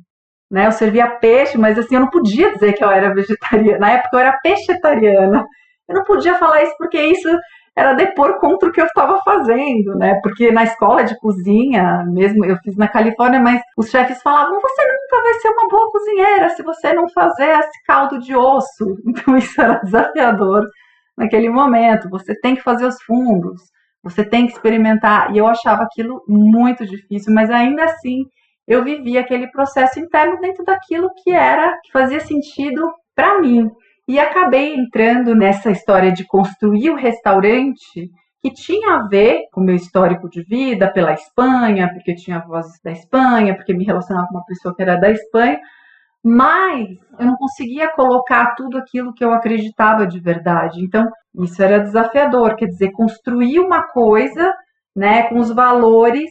[0.51, 0.67] né?
[0.67, 3.79] Eu servia peixe, mas assim, eu não podia dizer que eu era vegetariana.
[3.79, 5.47] Na época eu era peixetariana.
[5.89, 7.29] Eu não podia falar isso porque isso
[7.77, 10.21] era depor contra o que eu estava fazendo, né?
[10.23, 14.83] Porque na escola de cozinha, mesmo eu fiz na Califórnia, mas os chefes falavam: você
[14.83, 18.97] nunca vai ser uma boa cozinheira se você não fazer esse caldo de osso.
[19.07, 20.69] Então isso era desafiador
[21.17, 22.09] naquele momento.
[22.11, 23.61] Você tem que fazer os fungos.
[24.03, 25.35] você tem que experimentar.
[25.35, 28.25] E eu achava aquilo muito difícil, mas ainda assim
[28.67, 33.71] eu vivia aquele processo interno dentro daquilo que era, que fazia sentido para mim.
[34.07, 38.11] E acabei entrando nessa história de construir o restaurante
[38.43, 42.79] que tinha a ver com o meu histórico de vida pela Espanha, porque tinha vozes
[42.83, 45.59] da Espanha, porque me relacionava com uma pessoa que era da Espanha,
[46.23, 46.87] mas
[47.19, 50.83] eu não conseguia colocar tudo aquilo que eu acreditava de verdade.
[50.83, 51.09] Então,
[51.41, 54.55] isso era desafiador, quer dizer, construir uma coisa,
[54.95, 56.31] né, com os valores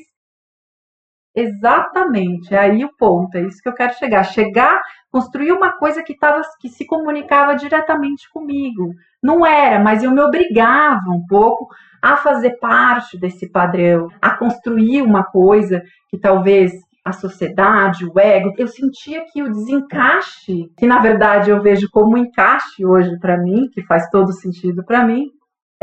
[1.35, 4.23] Exatamente, é aí o ponto, é isso que eu quero chegar.
[4.23, 4.81] Chegar,
[5.13, 8.95] construir uma coisa que, tava, que se comunicava diretamente comigo.
[9.21, 11.67] Não era, mas eu me obrigava um pouco
[12.01, 16.71] a fazer parte desse padrão, a construir uma coisa que talvez
[17.05, 22.17] a sociedade, o ego, eu sentia que o desencaixe, que na verdade eu vejo como
[22.17, 25.27] encaixe hoje para mim, que faz todo sentido para mim,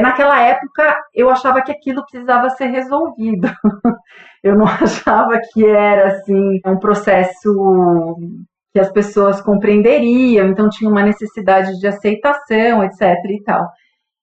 [0.01, 3.49] Naquela época, eu achava que aquilo precisava ser resolvido.
[4.43, 8.17] eu não achava que era assim um processo
[8.73, 13.67] que as pessoas compreenderiam, então tinha uma necessidade de aceitação, etc e tal.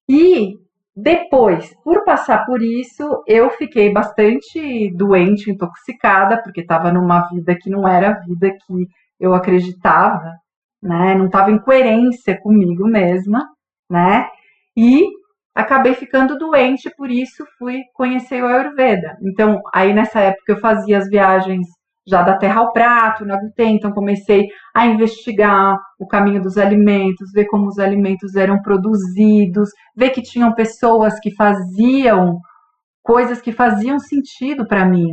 [0.10, 0.58] E
[0.96, 7.70] depois, por passar por isso, eu fiquei bastante doente, intoxicada, porque estava numa vida que
[7.70, 8.88] não era a vida que
[9.20, 10.34] eu acreditava,
[10.82, 11.14] né?
[11.16, 13.48] Não estava em coerência comigo mesma,
[13.90, 14.28] né?
[14.76, 15.08] E
[15.54, 19.18] acabei ficando doente, por isso fui conhecer o Ayurveda.
[19.22, 21.68] Então, aí nessa época eu fazia as viagens
[22.08, 27.32] já da terra ao prato, na gluten, então comecei a investigar o caminho dos alimentos,
[27.34, 32.40] ver como os alimentos eram produzidos, ver que tinham pessoas que faziam
[33.04, 35.10] coisas que faziam sentido para mim,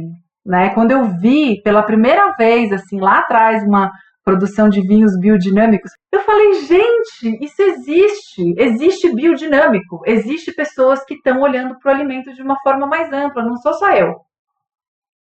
[0.47, 0.71] né?
[0.71, 3.91] Quando eu vi pela primeira vez, assim, lá atrás, uma
[4.25, 5.91] produção de vinhos biodinâmicos.
[6.11, 8.55] Eu falei, gente, isso existe.
[8.57, 10.01] Existe biodinâmico.
[10.07, 13.45] Existe pessoas que estão olhando para o alimento de uma forma mais ampla.
[13.45, 14.15] Não sou só eu,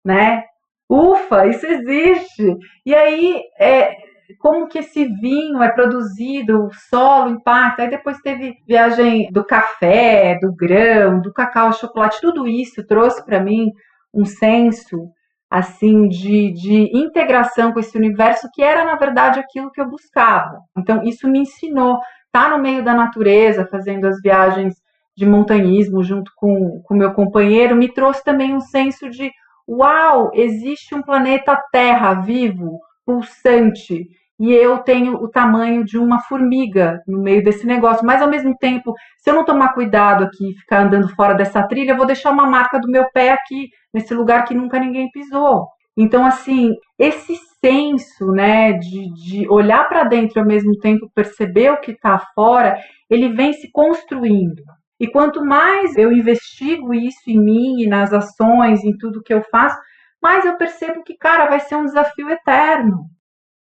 [0.05, 0.43] né?
[0.89, 2.57] Ufa, isso existe.
[2.87, 3.95] E aí, é,
[4.39, 7.81] como que esse vinho é produzido, o solo, o impacto.
[7.81, 13.41] Aí depois teve viagem do café, do grão, do cacau, chocolate, tudo isso trouxe para
[13.41, 13.73] mim
[14.13, 15.11] um senso
[15.51, 20.61] assim de, de integração com esse universo que era na verdade aquilo que eu buscava.
[20.77, 24.75] Então isso me ensinou estar tá no meio da natureza, fazendo as viagens
[25.17, 29.33] de montanhismo junto com o meu companheiro, me trouxe também um senso de
[29.69, 34.09] uau, existe um planeta Terra vivo, pulsante,
[34.41, 38.07] e eu tenho o tamanho de uma formiga no meio desse negócio.
[38.07, 41.91] Mas ao mesmo tempo, se eu não tomar cuidado aqui, ficar andando fora dessa trilha,
[41.93, 45.67] eu vou deixar uma marca do meu pé aqui nesse lugar que nunca ninguém pisou.
[45.97, 51.73] Então, assim, esse senso, né, de, de olhar para dentro e ao mesmo tempo perceber
[51.73, 52.79] o que está fora,
[53.11, 54.63] ele vem se construindo.
[55.01, 59.79] E quanto mais eu investigo isso em mim, nas ações, em tudo que eu faço,
[60.21, 63.05] mais eu percebo que, cara, vai ser um desafio eterno.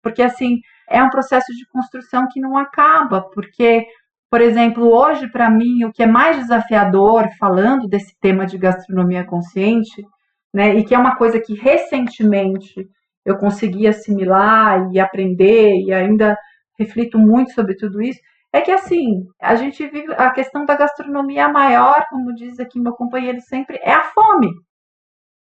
[0.01, 0.59] Porque, assim,
[0.89, 3.21] é um processo de construção que não acaba.
[3.33, 3.85] Porque,
[4.29, 9.25] por exemplo, hoje, para mim, o que é mais desafiador, falando desse tema de gastronomia
[9.25, 10.05] consciente,
[10.53, 12.87] né, e que é uma coisa que recentemente
[13.25, 16.37] eu consegui assimilar e aprender, e ainda
[16.79, 18.19] reflito muito sobre tudo isso,
[18.55, 22.93] é que assim, a gente vive a questão da gastronomia maior, como diz aqui meu
[22.93, 24.49] companheiro sempre, é a fome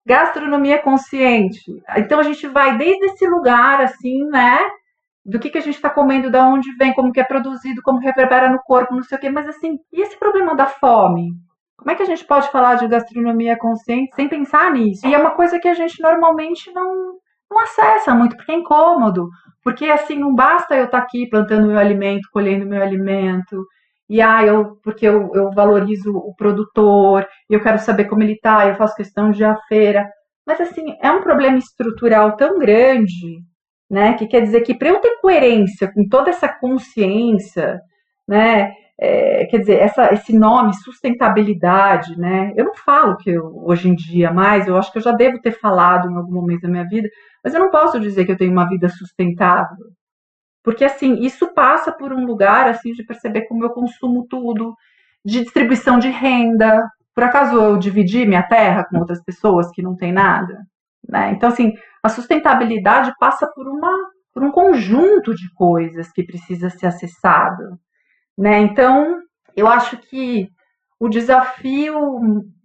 [0.06, 1.62] gastronomia consciente.
[1.96, 4.58] Então a gente vai desde esse lugar, assim, né?
[5.24, 7.98] Do que, que a gente está comendo, da onde vem, como que é produzido, como
[7.98, 9.30] reverbera no corpo, não sei o quê.
[9.30, 11.30] Mas assim, e esse problema da fome?
[11.78, 15.06] Como é que a gente pode falar de gastronomia consciente sem pensar nisso?
[15.06, 17.14] E é uma coisa que a gente normalmente não,
[17.54, 19.28] não acessa muito, porque é incômodo.
[19.62, 23.64] Porque assim, não basta eu estar tá aqui plantando meu alimento, colhendo meu alimento,
[24.08, 28.68] e ah, eu, porque eu, eu valorizo o produtor, eu quero saber como ele tá,
[28.68, 30.06] eu faço questão de ir à feira.
[30.46, 33.40] Mas assim, é um problema estrutural tão grande,
[33.90, 34.14] né?
[34.14, 37.80] Que quer dizer que para eu ter coerência com toda essa consciência,
[38.28, 38.72] né?
[38.98, 42.52] É, quer dizer, essa, esse nome, sustentabilidade, né?
[42.56, 45.40] Eu não falo que eu, hoje em dia mais, eu acho que eu já devo
[45.40, 47.08] ter falado em algum momento da minha vida,
[47.42, 49.86] mas eu não posso dizer que eu tenho uma vida sustentável,
[50.64, 54.74] porque, assim, isso passa por um lugar, assim, de perceber como eu consumo tudo,
[55.22, 56.82] de distribuição de renda.
[57.14, 60.64] Por acaso eu dividi minha terra com outras pessoas que não têm nada?
[61.06, 61.32] Né?
[61.32, 63.92] Então, assim, a sustentabilidade passa por, uma,
[64.32, 67.78] por um conjunto de coisas que precisa ser acessado.
[68.36, 68.60] Né?
[68.60, 69.20] Então,
[69.56, 70.48] eu acho que
[70.98, 71.94] o desafio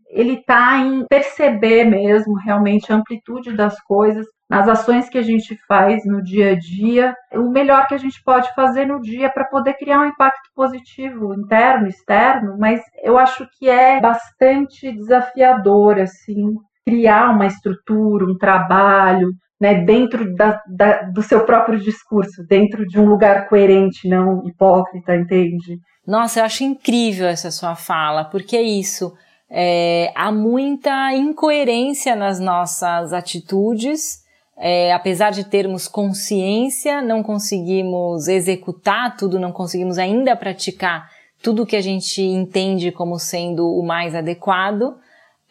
[0.10, 5.56] ele está em perceber mesmo realmente a amplitude das coisas nas ações que a gente
[5.68, 9.46] faz no dia a dia, o melhor que a gente pode fazer no dia para
[9.46, 16.56] poder criar um impacto positivo interno, externo, mas eu acho que é bastante desafiador assim
[16.84, 23.00] criar uma estrutura, um trabalho, né, dentro da, da, do seu próprio discurso, dentro de
[23.00, 25.80] um lugar coerente, não hipócrita, entende?
[26.08, 29.14] Nossa, eu acho incrível essa sua fala, porque é isso.
[29.50, 34.24] É, há muita incoerência nas nossas atitudes
[34.62, 41.10] é, apesar de termos consciência, não conseguimos executar tudo, não conseguimos ainda praticar
[41.42, 44.98] tudo que a gente entende como sendo o mais adequado.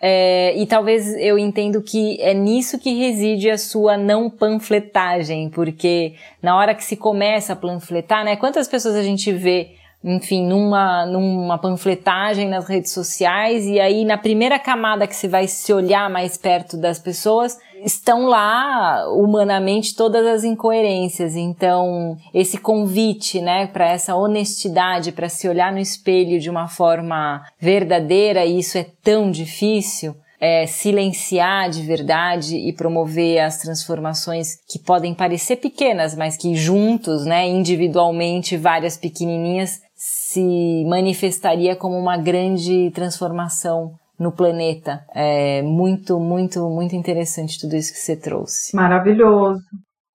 [0.00, 6.14] É, e talvez eu entendo que é nisso que reside a sua não panfletagem, porque
[6.40, 8.36] na hora que se começa a panfletar, né?
[8.36, 9.72] Quantas pessoas a gente vê
[10.02, 15.48] enfim, numa, numa panfletagem nas redes sociais, e aí na primeira camada que você vai
[15.48, 21.36] se olhar mais perto das pessoas, estão lá humanamente todas as incoerências.
[21.36, 27.42] Então, esse convite, né, para essa honestidade, para se olhar no espelho de uma forma
[27.60, 30.14] verdadeira, e isso é tão difícil.
[30.40, 37.26] É, silenciar de verdade e promover as transformações que podem parecer pequenas, mas que juntos,
[37.26, 45.04] né, individualmente, várias pequenininhas, se manifestaria como uma grande transformação no planeta.
[45.14, 48.74] É muito, muito, muito interessante tudo isso que você trouxe.
[48.74, 49.60] Maravilhoso.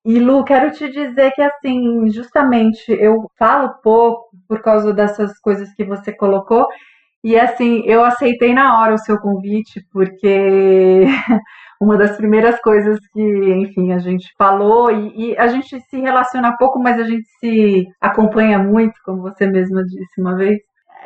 [0.06, 5.74] E Lu, quero te dizer que assim, justamente eu falo pouco por causa dessas coisas
[5.76, 6.68] que você colocou.
[7.24, 11.06] E assim, eu aceitei na hora o seu convite, porque
[11.82, 16.58] uma das primeiras coisas que, enfim, a gente falou e, e, a gente se relaciona
[16.58, 20.60] pouco, mas a gente se acompanha muito, como você mesma disse uma vez.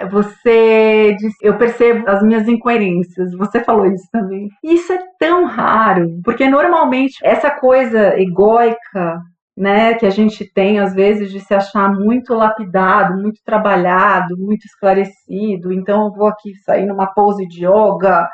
[0.05, 3.33] Você disse, eu percebo as minhas incoerências.
[3.33, 4.47] Você falou isso também.
[4.63, 9.19] Isso é tão raro, porque normalmente essa coisa egóica
[9.57, 14.65] né, que a gente tem às vezes de se achar muito lapidado, muito trabalhado, muito
[14.65, 15.73] esclarecido.
[15.73, 18.27] Então eu vou aqui sair numa pose de yoga,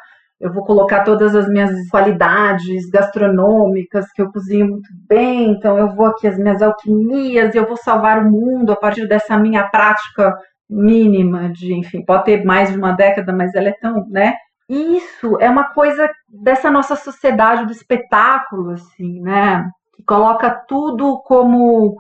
[0.44, 5.96] eu vou colocar todas as minhas qualidades gastronômicas, que eu cozinho muito bem, então eu
[5.96, 10.36] vou aqui as minhas alquimias, eu vou salvar o mundo a partir dessa minha prática
[10.74, 14.34] mínima de, enfim, pode ter mais de uma década, mas ela é tão, né?
[14.68, 19.70] Isso é uma coisa dessa nossa sociedade do espetáculo, assim, né?
[19.96, 21.96] Que coloca tudo como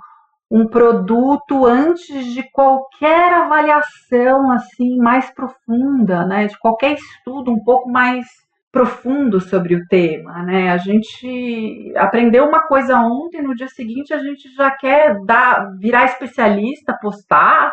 [0.49, 6.47] um produto antes de qualquer avaliação assim mais profunda, né?
[6.47, 8.25] De qualquer estudo um pouco mais
[8.71, 10.71] profundo sobre o tema, né?
[10.71, 16.05] A gente aprendeu uma coisa ontem, no dia seguinte a gente já quer dar, virar
[16.05, 17.71] especialista, postar,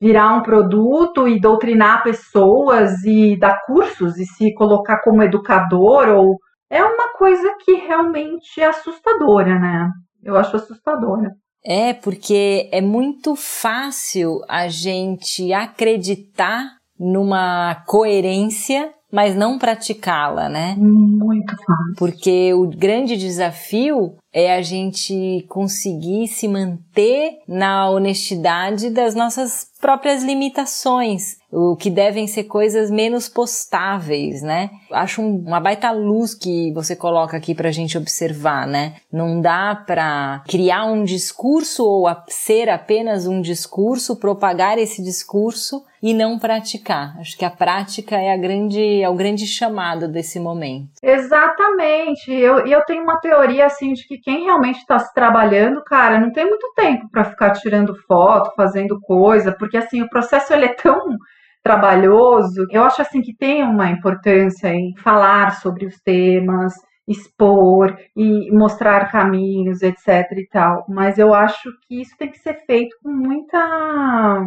[0.00, 6.38] virar um produto e doutrinar pessoas e dar cursos e se colocar como educador ou
[6.70, 9.90] é uma coisa que realmente é assustadora, né?
[10.22, 11.32] Eu acho assustadora.
[11.64, 16.64] É, porque é muito fácil a gente acreditar
[16.98, 20.74] numa coerência, mas não praticá-la, né?
[20.78, 21.94] Muito fácil.
[21.98, 30.22] Porque o grande desafio é a gente conseguir se manter na honestidade das nossas próprias
[30.22, 34.70] limitações, o que devem ser coisas menos postáveis, né?
[34.92, 38.96] Acho uma baita luz que você coloca aqui pra gente observar, né?
[39.10, 46.14] Não dá pra criar um discurso ou ser apenas um discurso, propagar esse discurso e
[46.14, 47.18] não praticar.
[47.18, 50.90] Acho que a prática é a grande é o grande chamado desse momento.
[51.02, 52.30] Exatamente.
[52.30, 56.32] Eu, eu tenho uma teoria assim de que quem realmente está se trabalhando, cara, não
[56.32, 60.74] tem muito tempo para ficar tirando foto, fazendo coisa, porque assim o processo ele é
[60.74, 61.16] tão
[61.62, 62.66] trabalhoso.
[62.70, 66.74] Eu acho assim que tem uma importância em falar sobre os temas,
[67.06, 70.84] expor e mostrar caminhos, etc e tal.
[70.88, 74.40] Mas eu acho que isso tem que ser feito com muita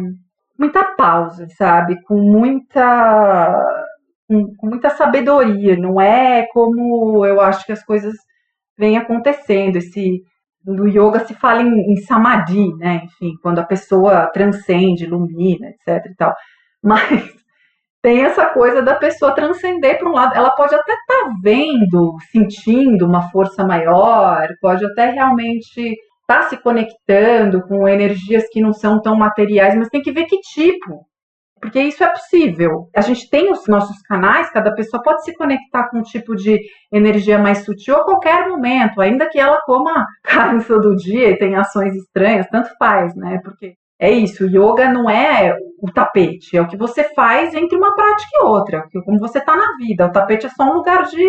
[0.58, 2.00] muita pausa, sabe?
[2.04, 3.54] Com muita
[4.28, 8.14] com, muita sabedoria, não é como eu acho que as coisas
[8.78, 9.76] vêm acontecendo.
[9.76, 10.22] Esse
[10.64, 13.02] no yoga se fala em, em samadhi, né?
[13.04, 16.34] Enfim, quando a pessoa transcende, ilumina, etc e tal.
[16.82, 17.34] Mas
[18.02, 20.34] tem essa coisa da pessoa transcender para um lado.
[20.34, 25.80] Ela pode até estar tá vendo, sentindo uma força maior, pode até realmente
[26.20, 30.26] estar tá se conectando com energias que não são tão materiais, mas tem que ver
[30.26, 31.06] que tipo
[31.64, 32.90] porque isso é possível.
[32.94, 36.60] A gente tem os nossos canais, cada pessoa pode se conectar com um tipo de
[36.92, 41.62] energia mais sutil a qualquer momento, ainda que ela coma carne todo dia e tenha
[41.62, 43.40] ações estranhas, tanto faz, né?
[43.42, 47.94] Porque é isso, yoga não é o tapete, é o que você faz entre uma
[47.94, 50.04] prática e outra, como você está na vida.
[50.04, 51.26] O tapete é só um lugar de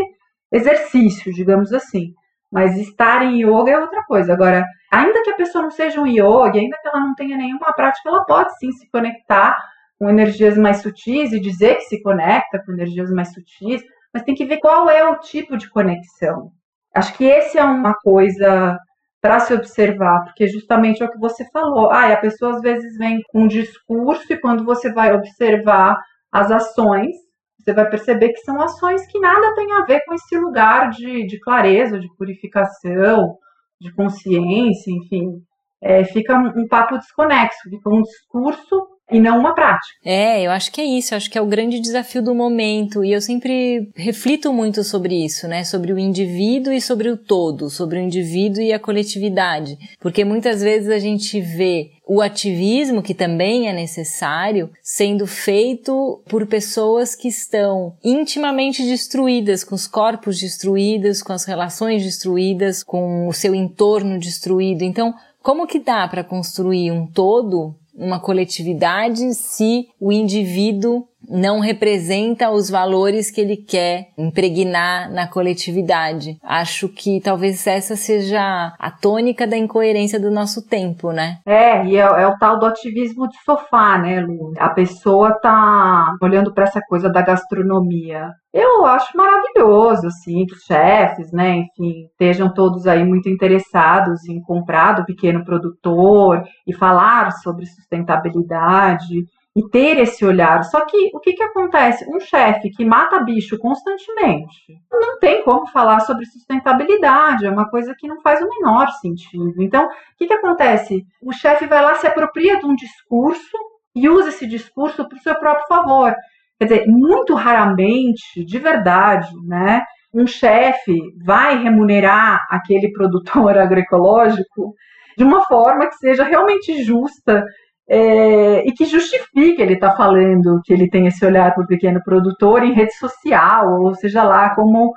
[0.51, 2.07] exercício, digamos assim.
[2.51, 4.33] Mas estar em yoga é outra coisa.
[4.33, 7.71] Agora, ainda que a pessoa não seja um yoga, ainda que ela não tenha nenhuma
[7.73, 9.57] prática, ela pode sim se conectar
[9.99, 13.81] com energias mais sutis e dizer que se conecta com energias mais sutis,
[14.13, 16.51] mas tem que ver qual é o tipo de conexão.
[16.93, 18.77] Acho que esse é uma coisa
[19.21, 21.89] para se observar, porque justamente é o que você falou.
[21.91, 25.99] Ah, a pessoa às vezes vem com um discurso e quando você vai observar
[26.31, 27.15] as ações,
[27.57, 31.25] você vai perceber que são ações que nada tem a ver com esse lugar de,
[31.25, 33.37] de clareza, de purificação,
[33.81, 35.41] de consciência, enfim.
[35.81, 39.93] É, fica um, um papo desconexo, fica um discurso e não uma prática.
[40.03, 43.03] É, eu acho que é isso, eu acho que é o grande desafio do momento
[43.03, 47.69] e eu sempre reflito muito sobre isso, né, sobre o indivíduo e sobre o todo,
[47.69, 53.15] sobre o indivíduo e a coletividade, porque muitas vezes a gente vê o ativismo, que
[53.15, 61.23] também é necessário, sendo feito por pessoas que estão intimamente destruídas, com os corpos destruídos,
[61.23, 64.83] com as relações destruídas, com o seu entorno destruído.
[64.83, 72.49] Então, como que dá para construir um todo uma coletividade se o indivíduo não representa
[72.49, 76.37] os valores que ele quer impregnar na coletividade.
[76.43, 81.39] Acho que talvez essa seja a tônica da incoerência do nosso tempo, né?
[81.45, 84.53] É, e é, é o tal do ativismo de sofá, né, Lu?
[84.57, 88.29] A pessoa tá olhando para essa coisa da gastronomia.
[88.53, 94.41] Eu acho maravilhoso, assim, que os chefes, né, enfim, estejam todos aí muito interessados em
[94.41, 99.25] comprar do pequeno produtor e falar sobre sustentabilidade
[99.55, 100.63] e ter esse olhar.
[100.63, 102.05] Só que o que, que acontece?
[102.13, 107.95] Um chefe que mata bicho constantemente não tem como falar sobre sustentabilidade, é uma coisa
[107.97, 109.61] que não faz o menor sentido.
[109.61, 111.05] Então, o que, que acontece?
[111.21, 113.57] O chefe vai lá, se apropria de um discurso
[113.95, 116.13] e usa esse discurso para o seu próprio favor.
[116.59, 119.83] Quer dizer, muito raramente, de verdade, né?
[120.13, 124.73] Um chefe vai remunerar aquele produtor agroecológico
[125.17, 127.45] de uma forma que seja realmente justa
[127.87, 131.67] é, e que justifique ele estar tá falando que ele tem esse olhar para o
[131.67, 134.93] pequeno produtor em rede social, ou seja lá como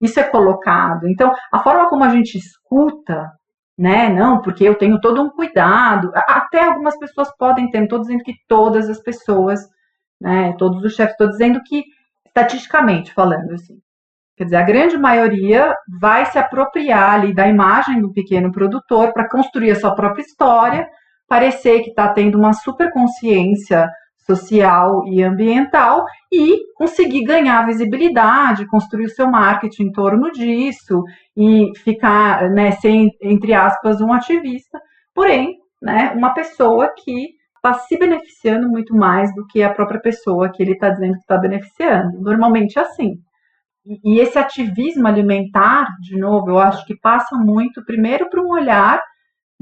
[0.00, 1.08] isso é colocado.
[1.08, 3.30] Então, a forma como a gente escuta,
[3.78, 8.00] né, não, porque eu tenho todo um cuidado, até algumas pessoas podem ter, não estou
[8.00, 9.60] dizendo que todas as pessoas,
[10.20, 11.84] né, todos os chefes, estou dizendo que,
[12.26, 13.78] estatisticamente falando, assim,
[14.36, 19.28] Quer dizer, a grande maioria vai se apropriar ali da imagem do pequeno produtor para
[19.28, 20.88] construir a sua própria história,
[21.32, 23.88] parecer que está tendo uma super consciência
[24.26, 31.02] social e ambiental e conseguir ganhar visibilidade, construir o seu marketing em torno disso
[31.34, 34.78] e ficar, né, ser, entre aspas, um ativista,
[35.14, 40.52] porém, né, uma pessoa que está se beneficiando muito mais do que a própria pessoa
[40.52, 42.20] que ele está dizendo que está beneficiando.
[42.20, 43.14] Normalmente é assim.
[44.04, 49.00] E esse ativismo alimentar, de novo, eu acho que passa muito, primeiro, para um olhar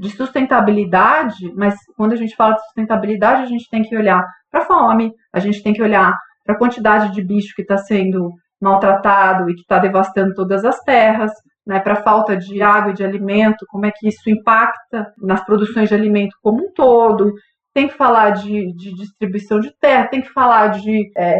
[0.01, 4.61] de sustentabilidade, mas quando a gente fala de sustentabilidade, a gente tem que olhar para
[4.61, 8.31] a fome, a gente tem que olhar para a quantidade de bicho que está sendo
[8.59, 11.31] maltratado e que está devastando todas as terras,
[11.67, 15.45] né, para a falta de água e de alimento, como é que isso impacta nas
[15.45, 17.31] produções de alimento como um todo.
[17.71, 21.39] Tem que falar de, de distribuição de terra, tem que falar de, é,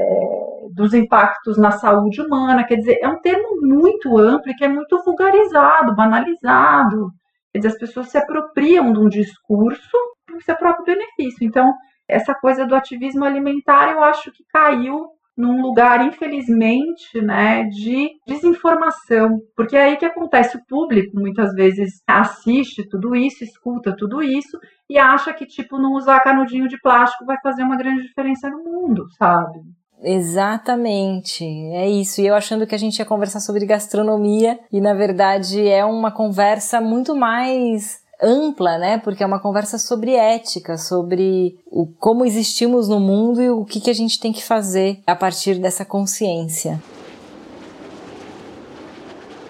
[0.75, 4.69] dos impactos na saúde humana, quer dizer, é um termo muito amplo e que é
[4.69, 7.09] muito vulgarizado, banalizado.
[7.55, 11.45] As pessoas se apropriam de um discurso para o seu próprio benefício.
[11.45, 11.73] Então,
[12.07, 19.39] essa coisa do ativismo alimentar, eu acho que caiu num lugar, infelizmente, né, de desinformação.
[19.55, 24.59] Porque é aí que acontece, o público muitas vezes assiste tudo isso, escuta tudo isso
[24.89, 28.63] e acha que, tipo, não usar canudinho de plástico vai fazer uma grande diferença no
[28.63, 29.59] mundo, sabe?
[30.03, 32.21] Exatamente, é isso.
[32.21, 36.11] E eu achando que a gente ia conversar sobre gastronomia e na verdade é uma
[36.11, 38.97] conversa muito mais ampla, né?
[38.97, 43.79] Porque é uma conversa sobre ética, sobre o como existimos no mundo e o que,
[43.79, 46.81] que a gente tem que fazer a partir dessa consciência.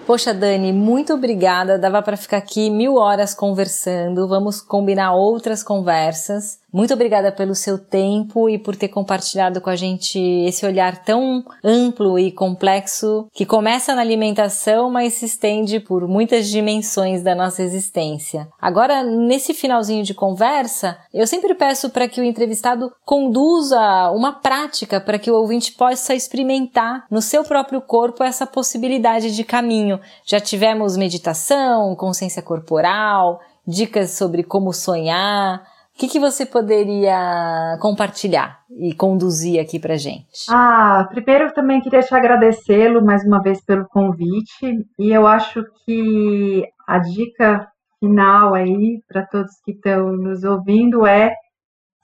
[0.06, 1.78] Poxa, Dani, muito obrigada.
[1.78, 4.26] Dava para ficar aqui mil horas conversando.
[4.28, 6.58] Vamos combinar outras conversas.
[6.72, 11.44] Muito obrigada pelo seu tempo e por ter compartilhado com a gente esse olhar tão
[11.62, 17.62] amplo e complexo que começa na alimentação, mas se estende por muitas dimensões da nossa
[17.62, 18.48] existência.
[18.58, 24.98] Agora, nesse finalzinho de conversa, eu sempre peço para que o entrevistado conduza uma prática
[24.98, 30.00] para que o ouvinte possa experimentar no seu próprio corpo essa possibilidade de caminho.
[30.24, 35.62] Já tivemos meditação, consciência corporal, dicas sobre como sonhar,
[35.94, 40.46] O que, que você poderia compartilhar e conduzir aqui para gente?
[40.48, 45.62] Ah, primeiro eu também queria te agradecê-lo mais uma vez pelo convite e eu acho
[45.84, 47.68] que a dica
[48.00, 51.32] final aí para todos que estão nos ouvindo é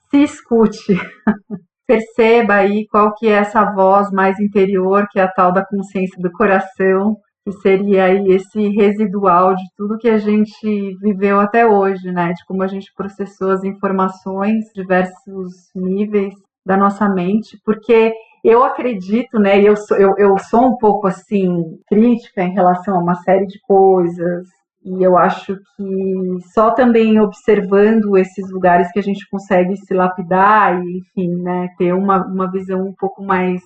[0.09, 0.93] se escute.
[1.85, 6.21] Perceba aí qual que é essa voz mais interior, que é a tal da consciência
[6.21, 7.17] do coração,
[7.49, 12.33] que seria aí esse residual de tudo que a gente viveu até hoje, né?
[12.33, 16.33] De como a gente processou as informações, diversos níveis
[16.65, 19.61] da nossa mente, porque eu acredito, né?
[19.61, 23.59] Eu sou, eu, eu sou um pouco assim crítica em relação a uma série de
[23.61, 24.47] coisas,
[24.83, 30.81] e eu acho que só também observando esses lugares que a gente consegue se lapidar
[30.81, 33.61] e, enfim, né, ter uma, uma visão um pouco mais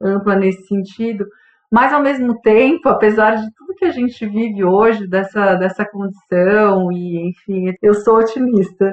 [0.00, 1.26] ampla nesse sentido.
[1.74, 6.92] Mas, ao mesmo tempo, apesar de tudo que a gente vive hoje, dessa, dessa condição,
[6.92, 8.92] e, enfim, eu sou otimista.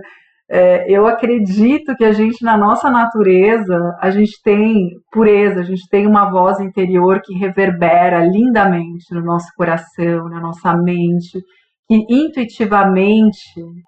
[0.50, 5.88] É, eu acredito que a gente, na nossa natureza, a gente tem pureza, a gente
[5.92, 11.40] tem uma voz interior que reverbera lindamente no nosso coração, na nossa mente
[11.88, 13.38] que intuitivamente,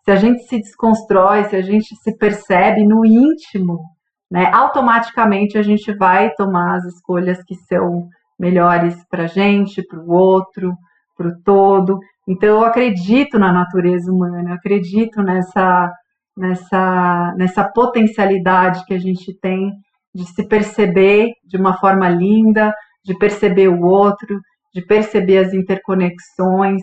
[0.04, 3.80] se a gente se desconstrói, se a gente se percebe no íntimo,
[4.30, 8.10] né, automaticamente a gente vai tomar as escolhas que são
[8.44, 10.74] melhores para a gente, para o outro,
[11.16, 11.98] para o todo.
[12.28, 15.90] Então eu acredito na natureza humana, eu acredito nessa,
[16.36, 19.72] nessa, nessa potencialidade que a gente tem
[20.14, 22.74] de se perceber de uma forma linda,
[23.04, 24.40] de perceber o outro,
[24.74, 26.82] de perceber as interconexões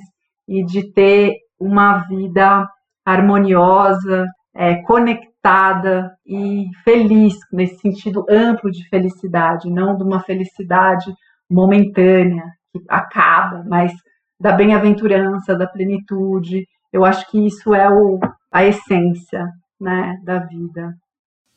[0.49, 2.67] e de ter uma vida
[3.05, 11.13] harmoniosa, é, conectada e feliz, nesse sentido amplo de felicidade, não de uma felicidade
[11.51, 13.93] momentânea que acaba, mas
[14.41, 16.67] da bem-aventurança, da plenitude.
[16.93, 18.19] Eu acho que isso é o,
[18.53, 19.47] a essência
[19.81, 20.95] né, da vida.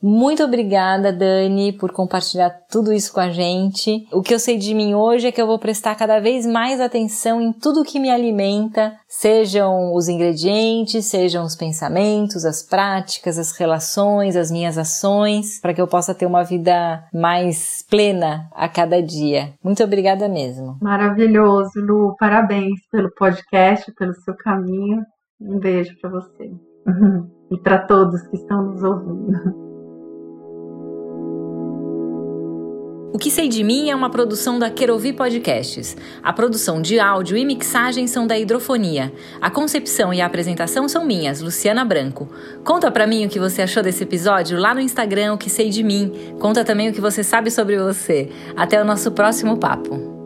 [0.05, 4.05] Muito obrigada, Dani, por compartilhar tudo isso com a gente.
[4.11, 6.81] O que eu sei de mim hoje é que eu vou prestar cada vez mais
[6.81, 13.57] atenção em tudo que me alimenta, sejam os ingredientes, sejam os pensamentos, as práticas, as
[13.57, 19.01] relações, as minhas ações, para que eu possa ter uma vida mais plena a cada
[19.01, 19.53] dia.
[19.63, 20.77] Muito obrigada mesmo.
[20.81, 22.13] Maravilhoso, Lu.
[22.19, 25.01] Parabéns pelo podcast, pelo seu caminho.
[25.39, 26.51] Um beijo para você.
[27.51, 29.72] e para todos que estão nos ouvindo.
[33.13, 35.95] O que sei de mim é uma produção da Querovi Podcasts.
[36.23, 39.13] A produção de áudio e mixagem são da Hidrofonia.
[39.39, 42.27] A concepção e a apresentação são minhas, Luciana Branco.
[42.65, 45.69] Conta pra mim o que você achou desse episódio lá no Instagram, o que sei
[45.69, 46.11] de mim.
[46.39, 48.31] Conta também o que você sabe sobre você.
[48.57, 50.22] Até o nosso próximo papo.